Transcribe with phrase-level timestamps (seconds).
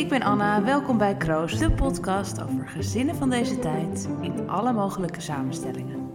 [0.00, 0.62] ik ben Anna.
[0.62, 6.10] Welkom bij Kroos, de podcast over gezinnen van deze tijd in alle mogelijke samenstellingen.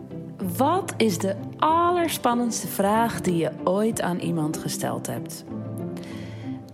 [0.58, 5.46] Wat is de allerspannendste vraag die je ooit aan iemand gesteld hebt?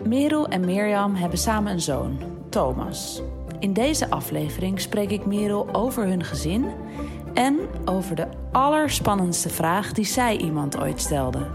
[0.04, 2.20] Merel en Mirjam hebben samen een zoon,
[2.50, 3.22] Thomas.
[3.60, 6.66] In deze aflevering spreek ik Merel over hun gezin
[7.34, 11.48] en over de allerspannendste vraag die zij iemand ooit stelde.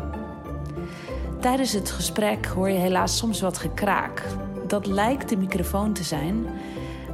[1.40, 4.22] Tijdens het gesprek hoor je helaas soms wat gekraak.
[4.66, 6.46] Dat lijkt de microfoon te zijn,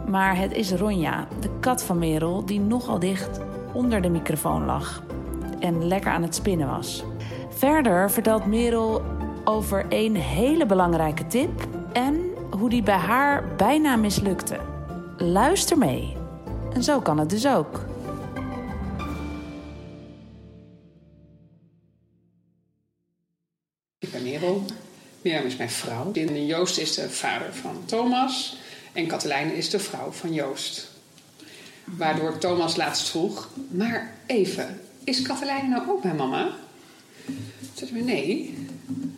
[0.08, 3.40] maar het is Ronja, de kat van Merel, die nogal dicht
[3.72, 5.02] onder de microfoon lag
[5.60, 7.04] en lekker aan het spinnen was.
[7.48, 9.02] Verder vertelt Merel
[9.44, 12.20] over een hele belangrijke tip en
[12.58, 14.56] hoe die bij haar bijna mislukte.
[15.16, 16.16] Luister mee.
[16.72, 17.80] En zo kan het dus ook.
[25.22, 26.12] Mirjam is mijn vrouw.
[26.46, 28.56] Joost is de vader van Thomas.
[28.92, 30.90] En Katelijne is de vrouw van Joost.
[31.84, 33.50] Waardoor Thomas laatst vroeg...
[33.70, 36.50] Maar even, is Katelijne nou ook mijn mama?
[37.74, 38.54] Toen zei nee,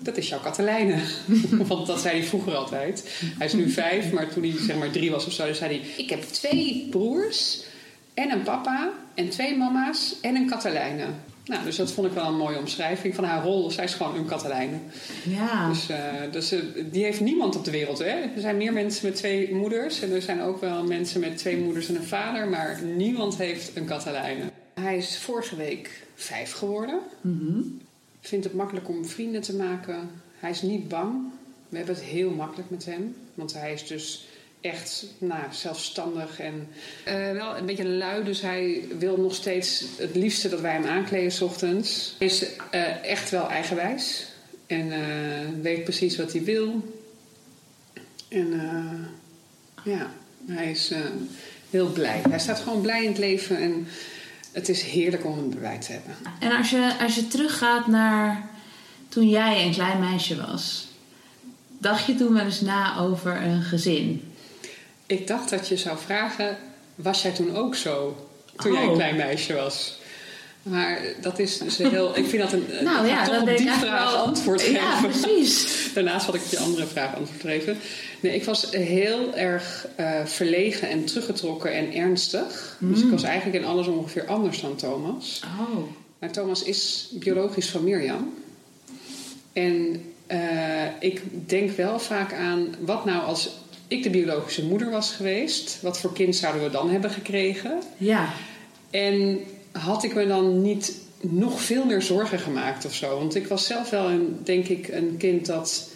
[0.01, 0.99] dat is jouw Katelijne.
[1.69, 3.05] Want dat zei hij vroeger altijd.
[3.39, 5.53] Hij is nu vijf, maar toen hij zeg maar drie was of zo...
[5.53, 7.63] zei hij, ik heb twee broers
[8.15, 11.07] en een papa en twee mama's en een Katelijne.
[11.45, 13.71] Nou, dus dat vond ik wel een mooie omschrijving van haar rol.
[13.71, 14.79] Zij is gewoon een Katelijne.
[15.25, 15.69] Ja.
[15.69, 15.97] Dus, uh,
[16.31, 17.99] dus uh, die heeft niemand op de wereld.
[17.99, 18.05] Hè?
[18.07, 20.01] Er zijn meer mensen met twee moeders.
[20.01, 22.49] En er zijn ook wel mensen met twee moeders en een vader.
[22.49, 24.45] Maar niemand heeft een Katelijne.
[24.75, 27.01] Hij is vorige week vijf geworden.
[27.21, 27.81] Mm -hmm.
[28.21, 30.11] Vindt het makkelijk om vrienden te maken.
[30.39, 31.13] Hij is niet bang.
[31.69, 33.17] We hebben het heel makkelijk met hem.
[33.35, 34.27] Want hij is dus
[34.65, 36.69] echt nou, zelfstandig en
[37.09, 38.25] uh, wel een beetje lui.
[38.25, 42.15] Dus hij wil nog steeds het liefste dat wij hem aankleden s ochtends.
[42.19, 44.27] Hij is uh, echt wel eigenwijs
[44.67, 46.95] en uh, weet precies wat hij wil.
[48.29, 48.61] En
[49.85, 50.11] ja,
[50.47, 50.93] hij is
[51.71, 52.21] heel blij.
[52.29, 53.87] Hij staat gewoon blij in het leven en
[54.53, 56.17] het is heerlijk om hem erbij te hebben.
[56.41, 58.51] En als je, als je teruggaat naar
[59.09, 60.87] toen jij een klein meisje was,
[61.79, 64.34] dacht je toen wel eens na over een gezin?
[65.15, 66.57] Ik dacht dat je zou vragen:
[66.95, 68.17] was jij toen ook zo?
[68.57, 68.79] Toen oh.
[68.79, 69.99] jij een klein meisje was?
[70.63, 72.17] Maar dat is dus heel.
[72.17, 72.67] Ik vind dat een.
[72.83, 74.23] Nou ja, toch op die vraag wel...
[74.23, 74.81] antwoord geven.
[74.81, 75.67] Ja, precies.
[75.95, 77.77] Daarnaast had ik op je andere vraag antwoord gegeven.
[78.21, 82.77] Nee, ik was heel erg uh, verlegen en teruggetrokken en ernstig.
[82.79, 82.93] Mm.
[82.93, 85.43] Dus ik was eigenlijk in alles ongeveer anders dan Thomas.
[85.61, 85.83] Oh.
[86.19, 88.35] Maar Thomas is biologisch van Mirjam.
[89.53, 93.51] En uh, ik denk wel vaak aan wat nou als
[93.97, 97.83] ik de biologische moeder was geweest, wat voor kind zouden we dan hebben gekregen?
[97.97, 98.29] Ja.
[98.91, 99.41] En
[99.73, 103.19] had ik me dan niet nog veel meer zorgen gemaakt of zo?
[103.19, 105.91] Want ik was zelf wel, een, denk ik, een kind dat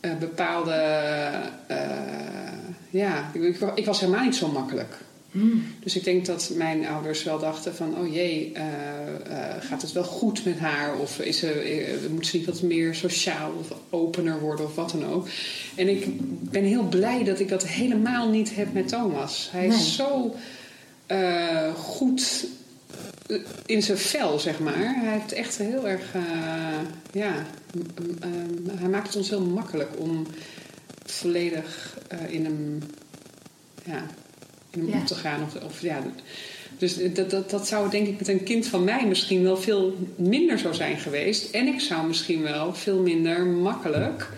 [0.00, 0.82] uh, bepaalde.
[1.70, 1.76] Uh,
[2.90, 4.96] ja, ik, ik, was helemaal niet zo makkelijk.
[5.32, 5.64] Mm.
[5.80, 7.96] Dus ik denk dat mijn ouders wel dachten van...
[7.98, 8.62] oh jee, uh,
[9.60, 10.98] gaat het wel goed met haar?
[10.98, 15.06] Of is ze, moet ze niet wat meer sociaal of opener worden of wat dan
[15.06, 15.28] ook?
[15.74, 16.06] En ik
[16.50, 19.48] ben heel blij dat ik dat helemaal niet heb met Thomas.
[19.52, 19.76] Hij Nee.
[19.76, 20.34] is zo
[21.08, 22.46] uh, goed
[23.66, 24.76] in zijn vel, zeg maar.
[24.78, 26.14] Hij heeft echt heel erg...
[27.12, 27.46] ja,
[28.74, 30.26] hij maakt het ons heel makkelijk om
[31.04, 32.78] volledig in hem...
[33.84, 34.06] Ja,
[34.72, 34.98] Ja.
[34.98, 35.42] op te gaan.
[35.42, 36.02] Of, of, ja,
[36.78, 39.96] dus dat, dat, dat zou denk ik met een kind van mij misschien wel veel
[40.16, 41.54] minder zo zijn geweest.
[41.54, 44.28] En ik zou misschien wel veel minder makkelijk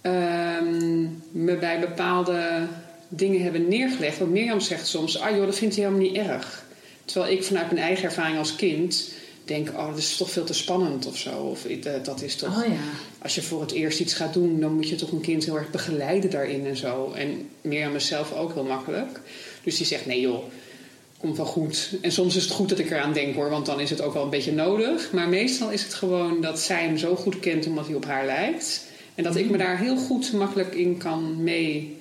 [0.00, 2.66] ehm, me bij bepaalde
[3.08, 4.18] dingen hebben neergelegd.
[4.18, 6.64] Want Mirjam zegt soms, ah joh, dat vindt hij helemaal niet erg.
[7.04, 9.12] Terwijl ik vanuit mijn eigen ervaring als kind
[9.44, 11.30] denk, oh, dat is toch veel te spannend of zo.
[11.30, 12.62] Of eh, dat is toch...
[12.62, 12.78] Oh ja.
[13.18, 15.56] Als je voor het eerst iets gaat doen, dan moet je toch een kind heel
[15.56, 17.12] erg begeleiden daarin en zo.
[17.12, 19.20] En Mirjam is zelf ook heel makkelijk.
[19.64, 20.44] Dus die zegt, nee joh,
[21.18, 21.90] komt wel goed.
[22.00, 24.14] En soms is het goed dat ik eraan denk hoor, want dan is het ook
[24.14, 25.12] wel een beetje nodig.
[25.12, 28.26] Maar meestal is het gewoon dat zij hem zo goed kent omdat hij op haar
[28.26, 28.84] lijkt.
[29.14, 32.00] En dat ik me daar heel goed makkelijk in kan mee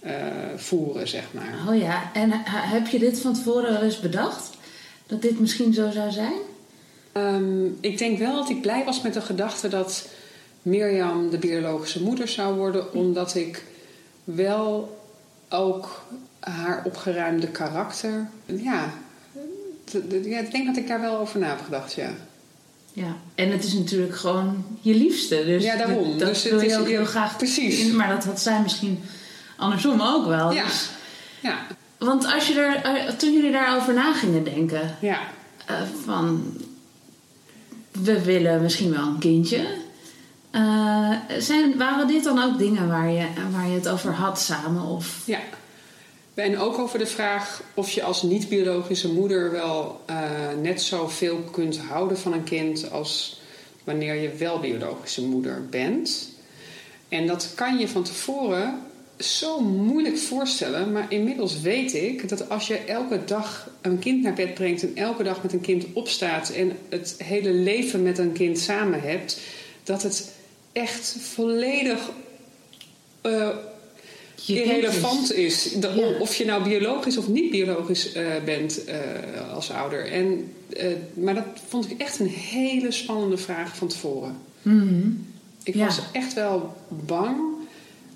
[0.00, 0.12] eh,
[0.56, 1.64] voeren, zeg maar.
[1.68, 4.50] Oh ja, en ha- heb je dit van tevoren wel eens bedacht?
[5.06, 6.32] Dat dit misschien zo zou zijn?
[7.12, 10.08] Ehm, ik denk wel dat ik blij was met de gedachte dat
[10.62, 13.64] Mirjam de biologische moeder zou worden, omdat ik
[14.24, 15.00] wel
[15.48, 16.02] ook
[16.40, 18.28] haar opgeruimde karakter.
[18.46, 18.92] Ja,
[20.24, 22.10] ja, ik denk dat ik daar wel over na heb gedacht, ja.
[22.92, 25.44] Ja, en het is natuurlijk gewoon je liefste.
[25.44, 26.18] Dus Ja, daarom.
[26.18, 27.36] Dat, Dus wil het je is- ook heel graag.
[27.36, 27.92] Precies.
[27.92, 29.00] Maar dat had zij misschien
[29.56, 30.52] andersom ook wel.
[30.52, 30.64] Ja.
[30.64, 30.90] Dus-
[31.40, 31.58] Ja,
[31.98, 35.18] want als je er, eh, toen jullie daarover na gingen denken, ja.
[35.66, 35.74] eh,
[36.04, 36.42] van
[37.92, 39.66] we willen misschien wel een kindje.
[40.52, 44.82] Uh, zijn, waren dit dan ook dingen waar je, waar je het over had samen?
[44.82, 45.22] Of?
[45.24, 45.40] Ja.
[46.34, 50.16] En ook over de vraag of je als niet-biologische moeder wel uh,
[50.62, 53.40] net zoveel kunt houden van een kind als
[53.84, 56.28] wanneer je wel biologische moeder bent.
[57.08, 58.80] En dat kan je van tevoren
[59.24, 60.92] zo moeilijk voorstellen.
[60.92, 64.92] Maar inmiddels weet ik dat als je elke dag een kind naar bed brengt en
[64.94, 69.40] elke dag met een kind opstaat en het hele leven met een kind samen hebt,
[69.82, 70.32] dat het
[70.72, 72.10] echt volledig
[73.22, 73.48] uh,
[74.46, 75.74] irrelevant is.
[76.20, 80.12] Of je nou biologisch of niet biologisch uh, bent uh, als ouder.
[80.12, 80.52] En,
[81.14, 84.36] maar dat vond ik echt een hele spannende vraag van tevoren.
[84.62, 85.26] Mm -hmm.
[85.62, 85.84] Ik ja.
[85.84, 87.51] was echt wel bang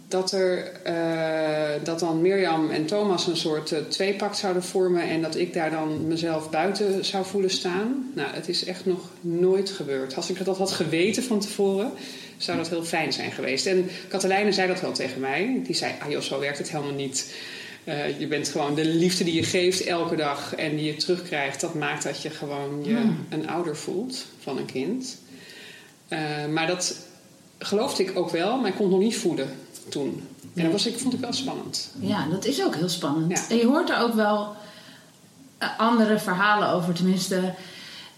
[0.08, 5.22] dat, er, uh, dat dan Mirjam en Thomas een soort uh, tweepak zouden vormen en
[5.22, 8.10] dat ik daar dan mezelf buiten zou voelen staan.
[8.14, 10.16] Nou, het is echt nog nooit gebeurd.
[10.16, 11.92] Als ik dat had geweten van tevoren,
[12.36, 13.66] zou dat heel fijn zijn geweest.
[13.66, 15.60] En Katelijne zei dat wel tegen mij.
[15.64, 17.34] Die zei: Ah joh, zo werkt het helemaal niet.
[17.84, 21.60] Uh, je bent gewoon de liefde die je geeft elke dag en die je terugkrijgt,
[21.60, 23.26] dat maakt dat je gewoon je Hmm.
[23.28, 25.18] een ouder voelt van een kind.
[26.52, 26.96] maar dat
[27.58, 29.48] geloofde ik ook wel, maar ik kon het nog niet voeden
[29.88, 30.22] toen.
[30.54, 31.90] En dat was, ik, vond ik wel spannend.
[32.00, 33.30] Ja, dat is ook heel spannend.
[33.30, 33.44] Ja.
[33.48, 34.54] En je hoort er ook wel
[35.58, 37.54] eh, andere verhalen over, tenminste.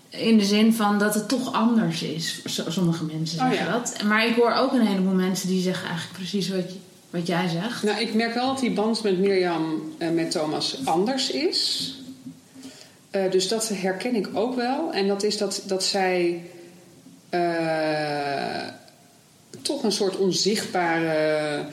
[0.08, 2.42] In de zin van dat het toch anders is.
[2.68, 3.72] Sommige mensen Oh, zeggen ja.
[3.72, 4.02] dat.
[4.02, 6.64] Maar ik hoor ook een heleboel mensen die zeggen eigenlijk precies wat,
[7.10, 7.82] wat jij zegt.
[7.82, 11.92] Nou, ik merk wel dat die band met Mirjam en met Thomas anders is.
[13.10, 14.92] Eh, dus dat herken ik ook wel.
[14.92, 16.42] En dat is dat, dat zij
[17.28, 18.68] eh,
[19.68, 21.64] toch een soort onzichtbare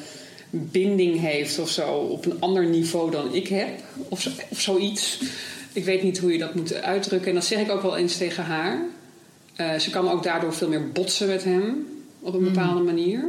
[0.49, 1.91] binding heeft of zo.
[1.91, 3.69] Op een ander niveau dan ik heb.
[4.09, 5.21] Of, zo, of zoiets.
[5.73, 7.29] Ik weet niet hoe je dat moet uitdrukken.
[7.29, 8.85] En dat zeg ik ook wel eens tegen haar.
[9.55, 11.87] Eh, ze kan ook daardoor veel meer botsen met hem.
[12.19, 13.23] Op een bepaalde manier.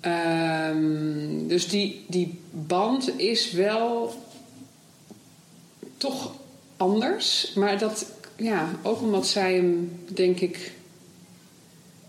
[0.00, 4.14] Ehm, dus die, die band is wel
[5.96, 6.34] toch
[6.76, 7.52] anders.
[7.54, 8.06] Maar dat,
[8.36, 10.72] ja, ook omdat zij hem, denk ik,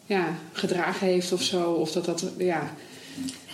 [0.06, 1.72] ja, gedragen heeft of zo.
[1.72, 2.74] Of dat dat, ja.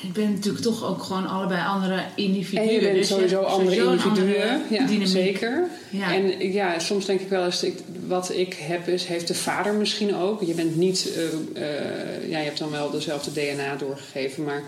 [0.01, 2.63] Ik ben natuurlijk toch ook gewoon allebei andere individuen.
[2.63, 4.62] En je bent dus sowieso andere sowieso een individuen.
[4.69, 5.68] andere ja, zeker.
[5.89, 6.13] Ja.
[6.13, 7.77] En ja, soms denk ik wel eens, ik,
[8.07, 10.42] wat ik heb is, heeft de vader misschien ook.
[10.42, 14.63] Je bent niet, eh, eh, ja, je hebt dan wel dezelfde DNA doorgegeven, maar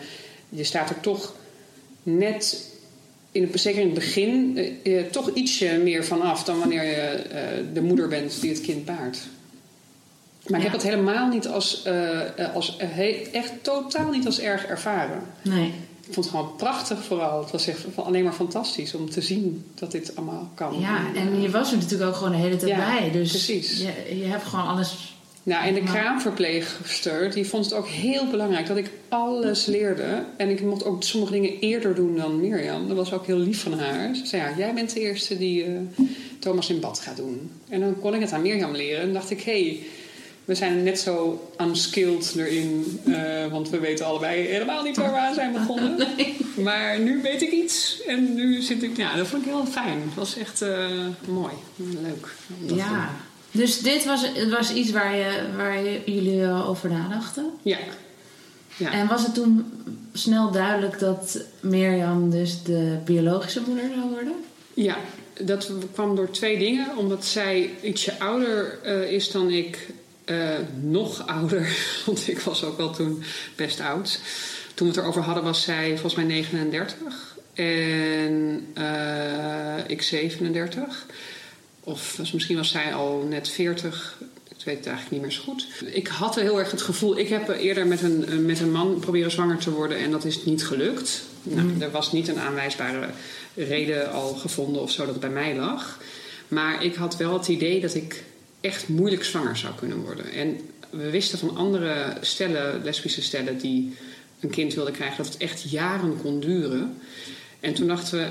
[0.50, 1.33] je staat er toch
[2.03, 2.69] net,
[3.31, 7.21] in het, zeker in het begin, eh, toch ietsje meer vanaf dan wanneer je
[7.74, 9.18] de moeder bent die het kind baart.
[10.48, 14.40] Maar ik heb het helemaal niet als, eh, eh, als eh, echt totaal niet als
[14.40, 15.22] erg ervaren.
[15.42, 15.74] Nee.
[16.07, 17.42] Ik vond het gewoon prachtig vooral.
[17.42, 20.80] Het was echt alleen maar fantastisch om te zien dat dit allemaal kan.
[20.80, 23.12] Ja, en je was er natuurlijk ook gewoon de hele tijd Ja, bij.
[23.12, 23.78] Dus precies.
[23.78, 25.16] Je, je hebt gewoon alles.
[25.44, 30.24] Nou, en de kraamverpleegster die vond het ook heel belangrijk dat ik alles leerde.
[30.38, 32.88] En ik mocht ook sommige dingen eerder doen dan Mirjam.
[32.88, 34.16] Dat was ook heel lief van haar.
[34.16, 35.66] Ze zei, ja, jij bent de eerste die
[36.40, 37.51] Thomas in bad gaat doen.
[37.69, 39.01] En dan kon ik het aan Mirjam leren.
[39.01, 39.80] En dacht ik, hé, hey,
[40.45, 43.00] we zijn net zo unskilled erin.
[43.06, 45.98] eh, want we weten allebei helemaal niet waar we aan zijn begonnen.
[46.56, 48.01] Maar nu weet ik iets.
[48.07, 50.01] En nu zit ik, ja, dat vond ik heel fijn.
[50.01, 50.90] Het was echt eh,
[51.28, 51.54] mooi.
[51.75, 52.28] Leuk.
[52.75, 53.10] Ja.
[53.51, 57.45] Dus dit was, het was iets waar, je, waar je, jullie wel over nadachten.
[57.62, 57.78] Ja.
[58.78, 58.92] Ja.
[58.92, 59.71] En was het toen
[60.14, 64.33] snel duidelijk dat Mirjam dus de biologische moeder zou worden?
[64.73, 64.97] Ja,
[65.40, 66.97] dat kwam door twee dingen.
[66.97, 69.88] Omdat zij ietsje ouder eh, is dan ik.
[70.25, 73.23] Eh, nog ouder, want ik was ook wel toen
[73.56, 74.19] best oud.
[74.73, 77.37] Toen we het erover hadden was zij volgens mij 39.
[77.53, 81.06] En eh, ik 37.
[81.80, 84.18] Of was- misschien was zij al net 40.
[84.57, 85.68] Ik weet het eigenlijk niet meer zo goed.
[85.95, 87.18] Ik had heel erg het gevoel...
[87.18, 89.97] Ik heb eerder met een, met een man proberen zwanger te worden...
[89.97, 91.23] en dat is niet gelukt.
[91.44, 93.09] Nou, er was niet een aanwijsbare
[93.56, 95.99] reden al gevonden of zo dat het bij mij lag.
[96.47, 98.23] Maar ik had wel het idee dat ik
[98.63, 100.31] echt moeilijk zwanger zou kunnen worden.
[100.31, 103.57] En we wisten van andere stellen, lesbische stellen...
[103.57, 103.95] die
[104.39, 105.17] een kind wilden krijgen...
[105.23, 106.97] dat het echt jaren kon duren.
[107.59, 108.27] En toen dachten we...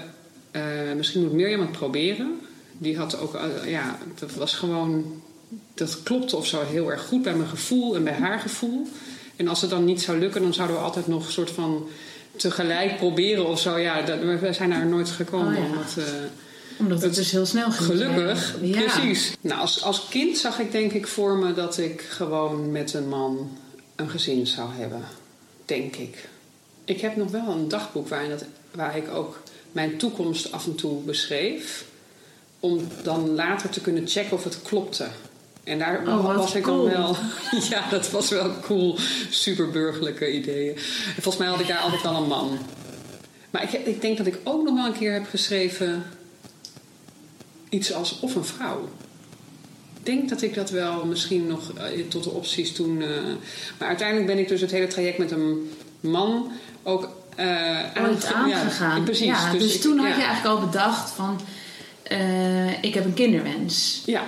[0.50, 2.40] eh, misschien moet Mirjam het proberen.
[2.78, 3.34] Die had ook...
[3.34, 5.22] eh, ja, dat was gewoon
[5.74, 8.86] dat klopte of zo heel erg goed bij mijn gevoel en bij haar gevoel.
[9.36, 11.88] En als het dan niet zou lukken, dan zouden we altijd nog een soort van
[12.36, 13.76] tegelijk proberen of zo.
[13.78, 15.56] Ja, dat, we zijn daar nooit gekomen.
[15.56, 15.66] Oh ja.
[15.66, 16.04] omdat, eh,
[16.79, 17.85] Omdat het, dus heel snel ging.
[17.87, 18.81] gelukkig, Ja.
[18.83, 19.33] precies.
[19.41, 23.09] Nou, als, als kind zag ik denk ik voor me dat ik gewoon met een
[23.09, 23.59] man
[23.97, 25.02] een gezin zou hebben.
[25.64, 26.29] Denk ik.
[26.85, 30.75] Ik heb nog wel een dagboek waarin dat, waar ik ook mijn toekomst af en
[30.75, 31.85] toe beschreef.
[32.61, 35.07] Om dan later te kunnen checken of het klopte.
[35.64, 36.83] En daar Oh, was ik cool.
[36.85, 37.17] dan wel...
[37.71, 38.99] Ja, dat was wel cool.
[39.31, 40.75] Superburgerlijke ideeën.
[41.17, 42.59] En volgens mij had ik daar altijd wel een man.
[43.50, 46.05] Maar ik, ik denk dat ik ook nog wel een keer heb geschreven...
[47.73, 48.88] iets als of een vrouw.
[49.99, 53.02] Ik denk dat ik dat wel misschien nog eh, tot de opties toen...
[53.02, 53.09] eh,
[53.79, 56.50] maar uiteindelijk ben ik dus het hele traject met een man
[56.83, 57.09] ook...
[57.37, 57.47] eh
[58.02, 59.05] Ooit aange- ja, aangegaan.
[59.05, 59.26] precies.
[59.26, 60.17] Ja, dus, ik- toen had ja.
[60.17, 61.41] je eigenlijk al bedacht van...
[62.81, 64.02] ik heb een kinderwens.
[64.07, 64.23] Ja,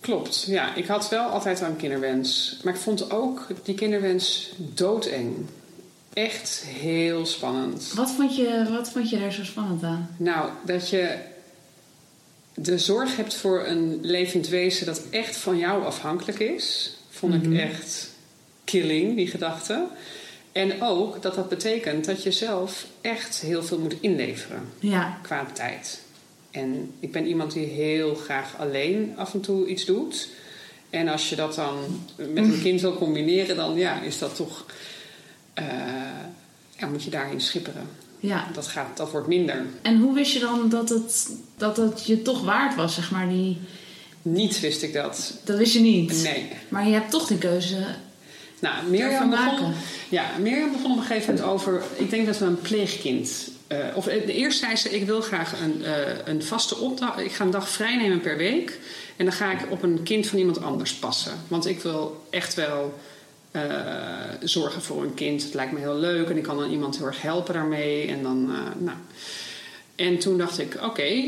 [0.00, 0.44] klopt.
[0.48, 2.56] Ja, ik had wel altijd wel een kinderwens.
[2.64, 5.34] Maar ik vond ook die kinderwens doodeng.
[6.12, 7.92] Echt heel spannend.
[7.94, 10.08] Wat vond, je, wat vond je daar zo spannend aan?
[10.16, 11.18] Nou, dat je
[12.58, 17.52] de zorg hebt voor een levend wezen dat echt van jou afhankelijk is, vond Mhm.
[17.52, 18.10] ik echt
[18.64, 19.86] killing, die gedachte.
[20.52, 25.46] En ook dat dat betekent dat je zelf echt heel veel moet inleveren Ja, qua
[25.52, 26.00] tijd.
[26.50, 30.28] En ik ben iemand die heel graag alleen af en toe iets doet.
[30.90, 34.64] En als je dat dan met een kind wil combineren, dan ja, is dat toch.
[36.78, 37.88] ja, moet je daarin schipperen.
[38.20, 38.46] Ja.
[38.52, 39.66] Dat, gaat, dat wordt minder.
[39.82, 43.28] En hoe wist je dan dat het, dat het je toch waard was, zeg maar?
[43.28, 43.58] Die,
[44.22, 45.32] Niet wist ik dat.
[45.44, 46.22] dat wist je niet.
[46.22, 46.48] Nee.
[46.68, 47.76] Maar je hebt toch die keuze
[48.60, 49.74] Nou, Mirjam begon, maken?
[50.08, 51.82] ja, Mirjam begon op een gegeven moment over...
[51.94, 53.48] Ik denk dat we een pleegkind...
[53.66, 55.92] eh, of eh, eerst zei ze, ik wil graag een, eh,
[56.24, 57.18] een vaste opdracht...
[57.18, 58.78] Ik ga een dag vrij nemen per week.
[59.16, 61.32] En dan ga ik op een kind van iemand anders passen.
[61.48, 62.98] Want ik wil echt wel
[63.50, 63.62] eh,
[64.40, 65.42] zorgen voor een kind.
[65.42, 66.28] Het lijkt me heel leuk.
[66.28, 68.08] En ik kan dan iemand heel erg helpen daarmee.
[68.08, 68.96] En dan, eh, nou...
[69.94, 71.22] En toen dacht ik, oké,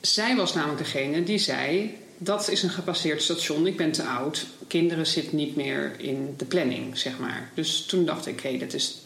[0.00, 1.94] zij was namelijk degene die zei...
[2.18, 4.46] dat is een gepasseerd station, ik ben te oud.
[4.66, 7.50] Kinderen zitten niet meer in de planning, zeg maar.
[7.54, 8.96] Dus toen dacht ik, hé, dat is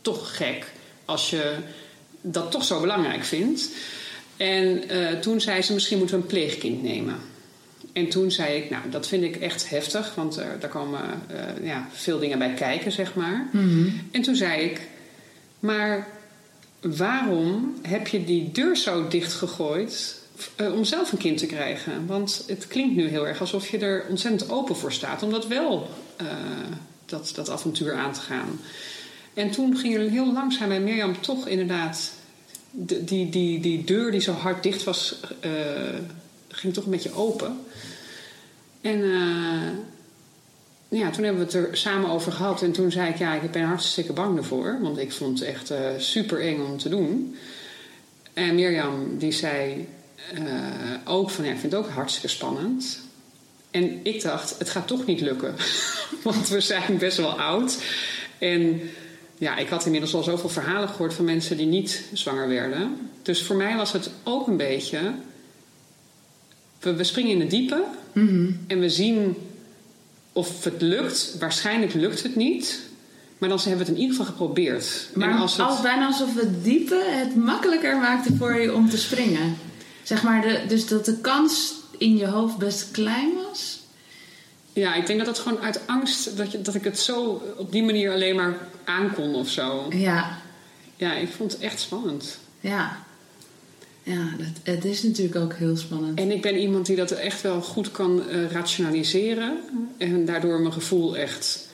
[0.00, 0.66] toch gek
[1.04, 1.54] als je
[2.20, 3.68] dat toch zo belangrijk vindt.
[4.36, 7.16] En eh, toen zei ze, misschien moeten we een pleegkind nemen.
[7.92, 11.66] En toen zei ik, nou, dat vind ik echt heftig, want eh, daar komen eh,
[11.66, 13.48] ja, veel dingen bij kijken, zeg maar.
[14.10, 14.80] En toen zei ik,
[15.60, 16.08] maar
[16.80, 20.20] waarom heb je die deur zo dichtgegooid
[20.56, 22.06] eh, om zelf een kind te krijgen?
[22.06, 25.46] Want het klinkt nu heel erg alsof je er ontzettend open voor staat om dat
[25.46, 25.88] wel,
[27.06, 28.60] dat, dat avontuur aan te gaan.
[29.34, 32.12] En toen ging er heel langzaam bij Mirjam toch inderdaad,
[32.70, 35.20] de- die, die, die deur die zo hard dicht was,
[36.60, 37.60] ging toch een beetje open.
[38.80, 42.62] En eh, ja, toen hebben we het er samen over gehad.
[42.62, 44.78] En toen zei ik, ja, ik ben hartstikke bang ervoor.
[44.80, 47.36] Want ik vond het echt eh, super eng om te doen.
[48.32, 49.88] En Mirjam die zei
[50.34, 50.42] eh,
[51.04, 53.00] ook van, ja, ik vind het ook hartstikke spannend.
[53.70, 55.54] En ik dacht, het gaat toch niet lukken.
[56.22, 57.82] Want we zijn best wel oud.
[58.38, 58.80] En
[59.38, 63.10] ja, ik had inmiddels al zoveel verhalen gehoord van mensen die niet zwanger werden.
[63.22, 65.14] Dus voor mij was het ook een beetje...
[66.80, 67.84] We, we springen in het diepe
[68.66, 69.36] en we zien
[70.32, 71.36] of het lukt.
[71.38, 72.80] Waarschijnlijk lukt het niet.
[73.38, 75.08] Maar dan hebben we het in ieder geval geprobeerd.
[75.14, 78.88] Maar en als als het, bijna alsof het diepe het makkelijker maakte voor je om
[78.90, 79.56] te springen.
[80.02, 83.80] Zeg maar, de, dus dat de kans in je hoofd best klein was.
[84.72, 86.36] ja, ik denk dat het gewoon uit angst...
[86.36, 89.86] Dat, je, dat ik het zo op die manier alleen maar aankon of zo.
[89.90, 90.38] Ja,
[90.96, 92.38] Ja, ik vond het echt spannend.
[92.60, 93.08] ja.
[94.02, 96.18] Ja, dat, het is natuurlijk ook heel spannend.
[96.18, 99.58] En ik ben iemand die dat echt wel goed kan eh, rationaliseren.
[99.98, 101.68] En daardoor mijn gevoel echt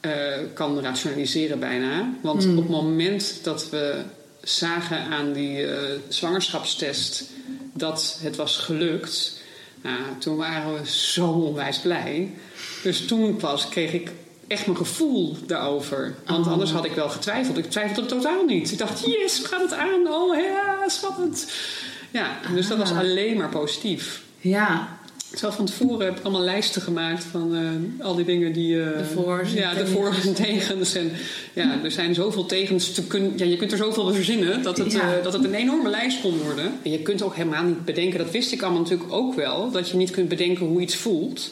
[0.00, 0.12] eh,
[0.54, 2.12] kan rationaliseren bijna.
[2.22, 4.02] Want op het moment dat we
[4.42, 7.24] zagen aan die eh, zwangerschapstest
[7.72, 9.36] dat het was gelukt...
[9.82, 12.30] Nou, toen waren we zo onwijs blij.
[12.82, 14.10] Dus toen pas kreeg ik
[14.48, 16.14] echt mijn gevoel daarover.
[16.26, 16.52] Want Oh.
[16.52, 17.58] anders had ik wel getwijfeld.
[17.58, 18.72] Ik twijfelde totaal niet.
[18.72, 20.08] Ik dacht, yes, we gaan het aan.
[20.08, 21.46] Oh ja, spannend.
[22.10, 22.98] Ja, dus dat was Ah.
[22.98, 24.22] alleen maar positief.
[24.40, 24.96] Ja,
[25.30, 28.82] Terwijl van tevoren heb ik allemaal lijsten gemaakt van eh, al die dingen die...
[28.82, 30.94] eh, De voor's Ja, de voor's en tegens.
[30.94, 31.10] En,
[31.52, 34.92] ja, er zijn zoveel tegens te kun, ja, Je kunt er zoveel verzinnen dat het,
[34.92, 35.16] Ja.
[35.16, 36.72] eh, dat het een enorme lijst kon worden.
[36.82, 39.70] En je kunt ook helemaal niet bedenken, dat wist ik allemaal natuurlijk ook wel...
[39.70, 41.50] dat je niet kunt bedenken hoe iets voelt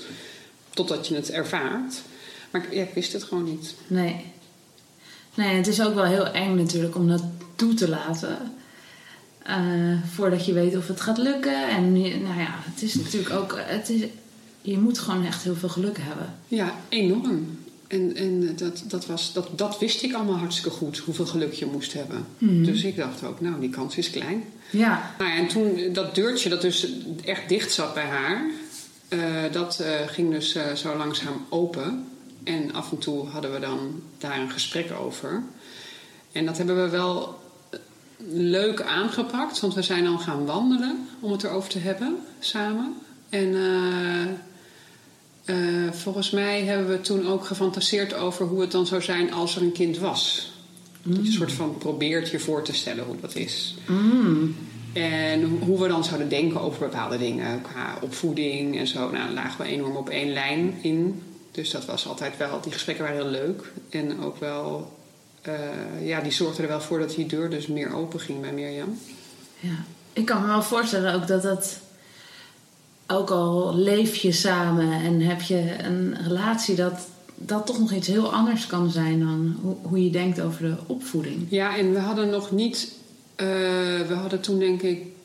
[0.75, 1.95] totdat je het ervaart.
[2.57, 3.75] Maar ik- ja, ik wist het gewoon niet.
[3.87, 4.25] nee.
[5.35, 7.23] Nee, het is ook wel heel eng natuurlijk om dat
[7.57, 8.37] toe te laten.
[9.43, 9.57] Eh,
[10.15, 11.69] voordat je weet of het gaat lukken.
[11.69, 13.55] En nou ja, het is natuurlijk ook...
[13.67, 14.03] Het is,
[14.63, 16.35] je moet gewoon echt heel veel geluk hebben.
[16.49, 17.59] Ja, enorm.
[17.87, 21.67] En, en dat, dat, was, dat, dat wist ik allemaal hartstikke goed, hoeveel geluk je
[21.67, 22.27] moest hebben.
[22.39, 24.45] Dus ik dacht ook, nou, die kans is klein.
[24.71, 26.89] Ja, Nou ja, en toen dat deurtje dat dus
[27.25, 28.45] echt dicht zat bij haar,
[29.09, 32.05] eh, dat eh, ging dus zo langzaam open.
[32.47, 35.43] En af en toe hadden we dan daar een gesprek over.
[36.33, 37.39] En dat hebben we wel
[37.71, 37.79] eh,
[38.29, 42.95] leuk aangepakt, want we zijn dan gaan wandelen om het erover te hebben samen.
[43.29, 44.33] En eh,
[45.47, 45.57] Eh,
[45.93, 49.63] volgens mij hebben we toen ook gefantaseerd over hoe het dan zou zijn als er
[49.63, 50.53] een kind was.
[51.03, 53.75] Dat je een soort van probeert je voor te stellen hoe dat is.
[53.87, 54.57] Mm.
[54.93, 58.99] En hoe we dan zouden denken over bepaalde dingen qua opvoeding en zo.
[58.99, 61.23] Nou, daar lagen we enorm op één lijn in.
[61.57, 63.73] Dus dat was altijd wel, die gesprekken waren heel leuk.
[63.89, 64.93] En ook wel,
[65.43, 68.53] eh, ja, die zorgden er wel voor dat die deur dus meer open ging bij
[68.53, 68.99] Mirjam.
[69.61, 69.85] Ja.
[70.13, 71.79] Ik kan me wel voorstellen ook dat dat...
[73.07, 76.75] Ook al leef je samen en heb je een relatie...
[76.75, 80.63] dat dat toch nog iets heel anders kan zijn dan hoe, hoe je denkt over
[80.63, 81.47] de opvoeding.
[81.49, 82.93] Ja, en we hadden nog niet,
[83.35, 83.47] eh,
[84.09, 85.16] we hadden toen denk ik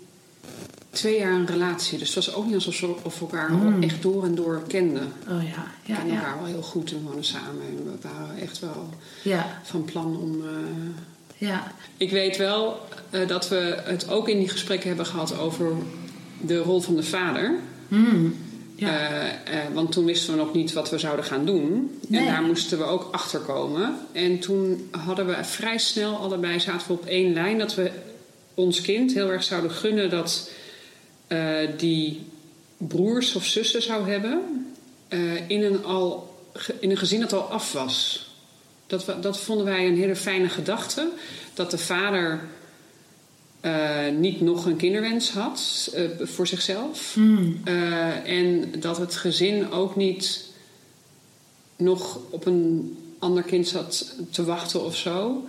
[0.91, 1.98] twee jaar een relatie.
[1.98, 3.83] Dus het was ook niet alsof we elkaar al Mm.
[3.83, 5.13] echt door en door kenden.
[5.29, 6.19] Oh ja, We ja, kennen ja.
[6.19, 7.62] elkaar wel heel goed en we wonen samen.
[7.67, 8.89] En we waren echt wel
[9.24, 10.41] Ja, van plan om...
[10.41, 11.71] eh, ja.
[11.98, 12.79] Ik weet wel
[13.10, 15.71] eh, dat we het ook in die gesprekken hebben gehad over
[16.41, 17.60] de rol van de vader.
[17.88, 18.36] Mm.
[18.75, 19.10] Ja.
[19.43, 22.00] Eh, want toen wisten we nog niet wat we zouden gaan doen.
[22.07, 22.19] Nee.
[22.19, 23.95] En daar moesten we ook achter komen.
[24.12, 27.91] En toen hadden we vrij snel allebei zaten we op één lijn dat we
[28.53, 30.50] ons kind heel erg zouden gunnen dat
[31.77, 32.21] die
[32.77, 34.41] broers of zussen zou hebben
[35.07, 36.35] eh, in, een al,
[36.79, 38.25] in een gezin dat al af was.
[38.88, 41.09] Dat, we- dat vonden wij een hele fijne gedachte.
[41.53, 42.41] Dat de vader
[43.59, 47.15] eh, niet nog een kinderwens had eh, voor zichzelf.
[47.15, 47.61] Mm.
[47.63, 50.45] Eh, en dat het gezin ook niet
[51.75, 55.45] nog op een ander kind zat te wachten of zo.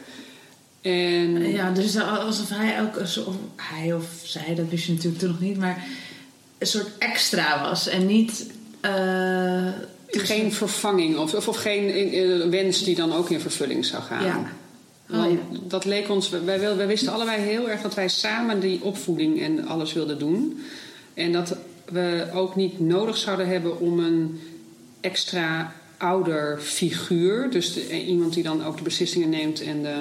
[0.83, 4.93] En Ja, dus alsof hij ook, een soort- of hij of zij, dat wist je
[4.93, 5.85] natuurlijk toen nog niet, maar
[6.59, 8.47] een soort extra was en niet.
[8.81, 9.67] eh,
[10.09, 14.25] geen vervanging of, of, of geen eh, wens die dan ook in vervulling zou gaan.
[14.25, 14.53] Ja.
[15.11, 15.39] Oh, ja.
[15.69, 19.41] Dat leek ons, wij, wil- wij wisten allebei heel erg dat wij samen die opvoeding
[19.43, 20.63] en alles wilden doen.
[21.15, 21.57] En dat
[21.93, 24.41] we ook niet nodig zouden hebben om een
[25.01, 29.95] extra ouder figuur, dus de- iemand die dan ook de beslissingen neemt en de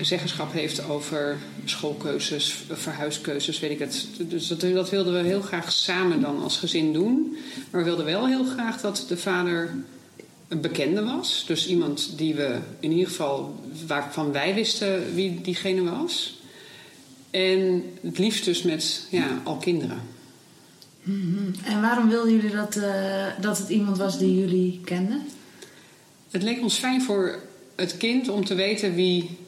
[0.00, 4.06] zeggenschap heeft over schoolkeuzes, verhuiskeuzes, weet ik het.
[4.18, 7.36] Dus dat, dat wilden we heel graag samen dan als gezin doen.
[7.70, 9.74] Maar we wilden wel heel graag dat de vader
[10.48, 11.44] een bekende was.
[11.46, 16.40] Dus iemand die we in ieder geval waarvan wij wisten wie diegene was.
[17.30, 20.00] En het liefst dus met ja, al kinderen.
[21.02, 21.64] Mhm.
[21.64, 25.22] En waarom wilden jullie dat, eh, dat het iemand was die jullie kenden?
[26.30, 27.38] Het leek ons fijn voor
[27.82, 29.38] het kind om te weten wie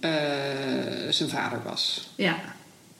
[0.00, 0.10] eh,
[1.10, 2.08] zijn vader was.
[2.14, 2.38] Ja,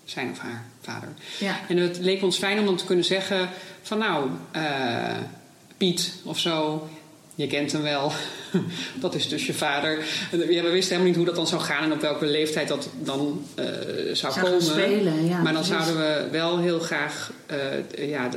[0.04, 1.08] Zijn of haar vader.
[1.38, 1.60] ja.
[1.68, 3.48] En het leek ons fijn om dan te kunnen zeggen
[3.82, 5.16] van nou, eh,
[5.76, 6.88] Piet of zo,
[7.34, 8.12] je kent hem wel.
[9.00, 9.98] dat is dus je vader.
[10.30, 12.88] Ja, we wisten helemaal niet hoe dat dan zou gaan en op welke leeftijd dat
[13.02, 13.64] dan eh,
[14.12, 14.62] zou, Zou komen.
[14.62, 15.84] spelen, ja, maar dan precies.
[15.84, 17.32] zouden we wel heel graag
[17.98, 18.28] ja,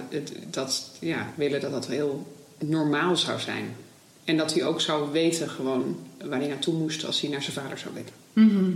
[0.50, 2.28] dat, ja, willen dat dat heel
[2.60, 3.76] normaal zou zijn.
[4.24, 7.56] En dat hij ook zou weten gewoon waar hij naartoe moest als hij naar zijn
[7.56, 8.14] vader zou weten.
[8.34, 8.72] Mhm.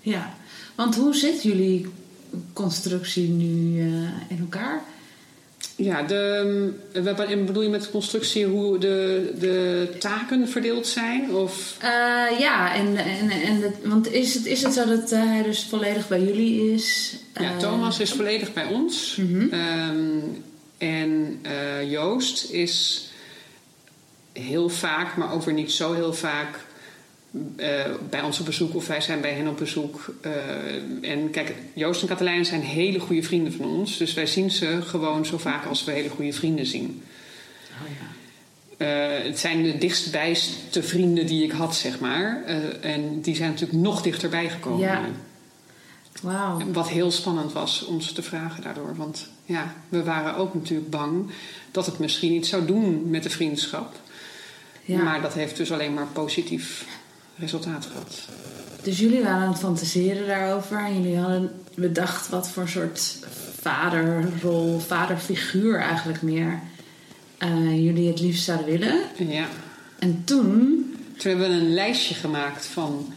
[0.00, 0.34] Ja,
[0.74, 1.86] want hoe zit jullie
[2.52, 3.86] constructie nu eh,
[4.28, 4.82] in elkaar?
[5.76, 11.34] Ja, de, we- en bedoel je met de constructie hoe de, de taken verdeeld zijn?
[11.34, 11.88] Of, Eh,
[12.40, 16.08] ja, en, en, en want is het, is het zo dat eh, hij dus volledig
[16.08, 17.16] bij jullie is?
[17.34, 19.16] ja, Eh, Thomas is volledig bij ons.
[19.16, 19.48] mhm.
[19.54, 20.18] Ehm,
[20.78, 23.07] en eh, Joost is
[24.40, 26.66] heel vaak, maar ook weer niet zo heel vaak
[27.56, 30.14] eh, bij ons op bezoek of wij zijn bij hen op bezoek.
[30.20, 33.96] Eh, en kijk, Joost en Katelijn zijn hele goede vrienden van ons.
[33.96, 37.02] Dus wij zien ze gewoon zo vaak als we hele goede vrienden zien.
[37.70, 38.06] Oh, ja.
[38.86, 42.44] Eh, het zijn de dichtstbijste vrienden die ik had, zeg maar.
[42.80, 44.80] En die zijn natuurlijk nog dichterbij gekomen.
[44.80, 45.04] Ja.
[46.22, 46.60] Wauw.
[46.72, 48.96] Wat heel spannend was om ze te vragen daardoor.
[48.96, 51.30] Want ja, we waren ook natuurlijk bang
[51.70, 54.00] dat het misschien iets zou doen met de vriendschap.
[54.88, 55.02] Ja.
[55.02, 56.86] Maar dat heeft dus alleen maar positief
[57.36, 58.28] resultaat gehad.
[58.82, 63.18] Dus jullie waren aan het fantaseren daarover en jullie hadden bedacht wat voor soort
[63.60, 66.60] vaderrol, vaderfiguur eigenlijk meer
[67.38, 69.00] eh, jullie het liefst zouden willen.
[69.18, 69.46] En ja,
[69.98, 70.46] En toen,
[71.16, 73.12] toen hebben we een lijstje gemaakt van...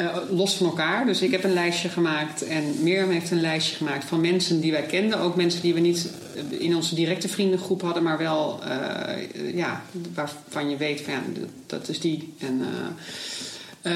[0.00, 1.06] eh, los van elkaar.
[1.06, 4.72] Dus ik heb een lijstje gemaakt en Mirjam heeft een lijstje gemaakt van mensen die
[4.72, 5.18] wij kenden.
[5.18, 6.12] Ook mensen die we niet
[6.48, 9.82] in onze directe vriendengroep hadden, maar wel eh, ja,
[10.14, 11.22] waarvan je weet van ja,
[11.66, 12.34] dat is die.
[12.38, 12.62] En,
[13.82, 13.92] eh,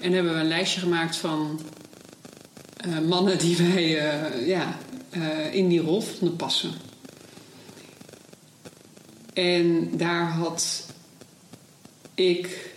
[0.00, 1.60] en hebben we een lijstje gemaakt van
[3.08, 3.88] mannen die wij
[4.46, 4.76] ja,
[5.50, 6.70] in die rol vonden passen.
[9.32, 10.86] En daar had
[12.14, 12.70] ik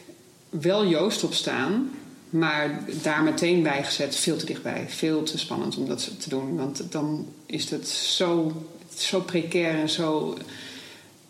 [0.49, 1.89] wel Joost op staan,
[2.37, 4.85] maar daar meteen bij gezet veel te dichtbij.
[4.87, 8.51] Veel te spannend om dat te doen, want dan is het zo
[8.97, 10.37] zo precair en zo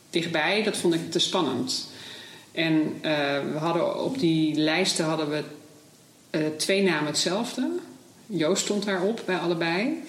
[0.10, 1.90] dichtbij, dat vond ik te spannend.
[2.52, 3.12] En eh,
[3.52, 5.44] we hadden op die lijsten hadden we
[6.30, 7.70] eh, twee namen hetzelfde.
[8.26, 10.04] Joost stond daarop bij allebei.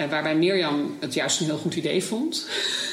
[0.00, 2.46] Uh, waarbij Mirjam het juist een heel goed idee vond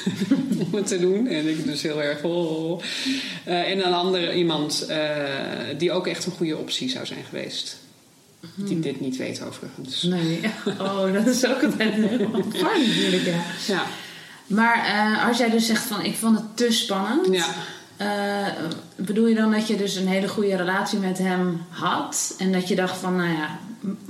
[0.64, 1.26] om het te doen.
[1.26, 2.22] En ik dus heel erg.
[2.22, 2.82] Oh.
[3.44, 4.88] en een andere iemand
[5.78, 7.76] die ook echt een goede optie zou zijn geweest.
[8.54, 8.80] Die hmm.
[8.80, 10.02] dit niet weet overigens.
[10.02, 10.40] Nee,
[10.80, 13.24] oh, dat is ook altijd heel natuurlijk.
[13.24, 13.44] Ja.
[13.66, 13.86] ja.
[14.46, 14.86] Maar
[15.26, 17.34] als jij dus zegt van ik vond het te spannend.
[17.34, 17.54] Ja.
[18.00, 18.46] Uh,
[18.96, 22.68] bedoel je dan dat je dus een hele goede relatie met hem had en dat
[22.68, 23.58] je dacht van, nou ja,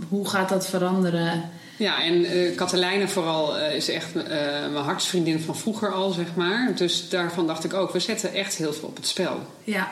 [0.09, 1.51] hoe gaat dat veranderen?
[1.77, 6.73] Ja, en uh, Katelijne vooral uh, is echt mijn hartsvriendin van vroeger al, zeg maar.
[6.75, 9.41] Dus daarvan dacht ik ook, we zetten echt heel veel op het spel.
[9.65, 9.89] Ja.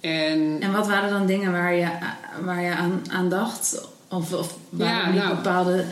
[0.00, 1.88] En, en wat waren dan dingen waar je,
[2.40, 3.88] waar je aan, aan dacht?
[4.08, 5.84] Of, of waren ja, nou, bepaalde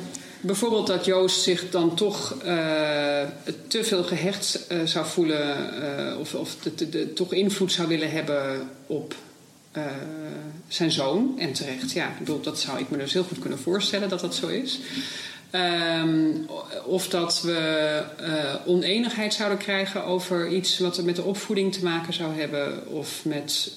[0.44, 2.44] Bijvoorbeeld dat Joost zich dan toch uh,
[3.66, 8.70] te veel gehecht uh, zou voelen uh, of, of de, toch invloed zou willen hebben
[8.86, 9.14] op
[10.68, 11.34] zijn zoon.
[11.38, 14.20] En terecht, ja, ik bedoel, dat zou ik me dus heel goed kunnen voorstellen dat
[14.20, 14.80] dat zo is.
[16.02, 16.46] Um,
[16.84, 18.02] of dat we
[18.66, 22.86] oneenigheid zouden krijgen over iets wat met de opvoeding te maken zou hebben.
[22.86, 23.72] Of met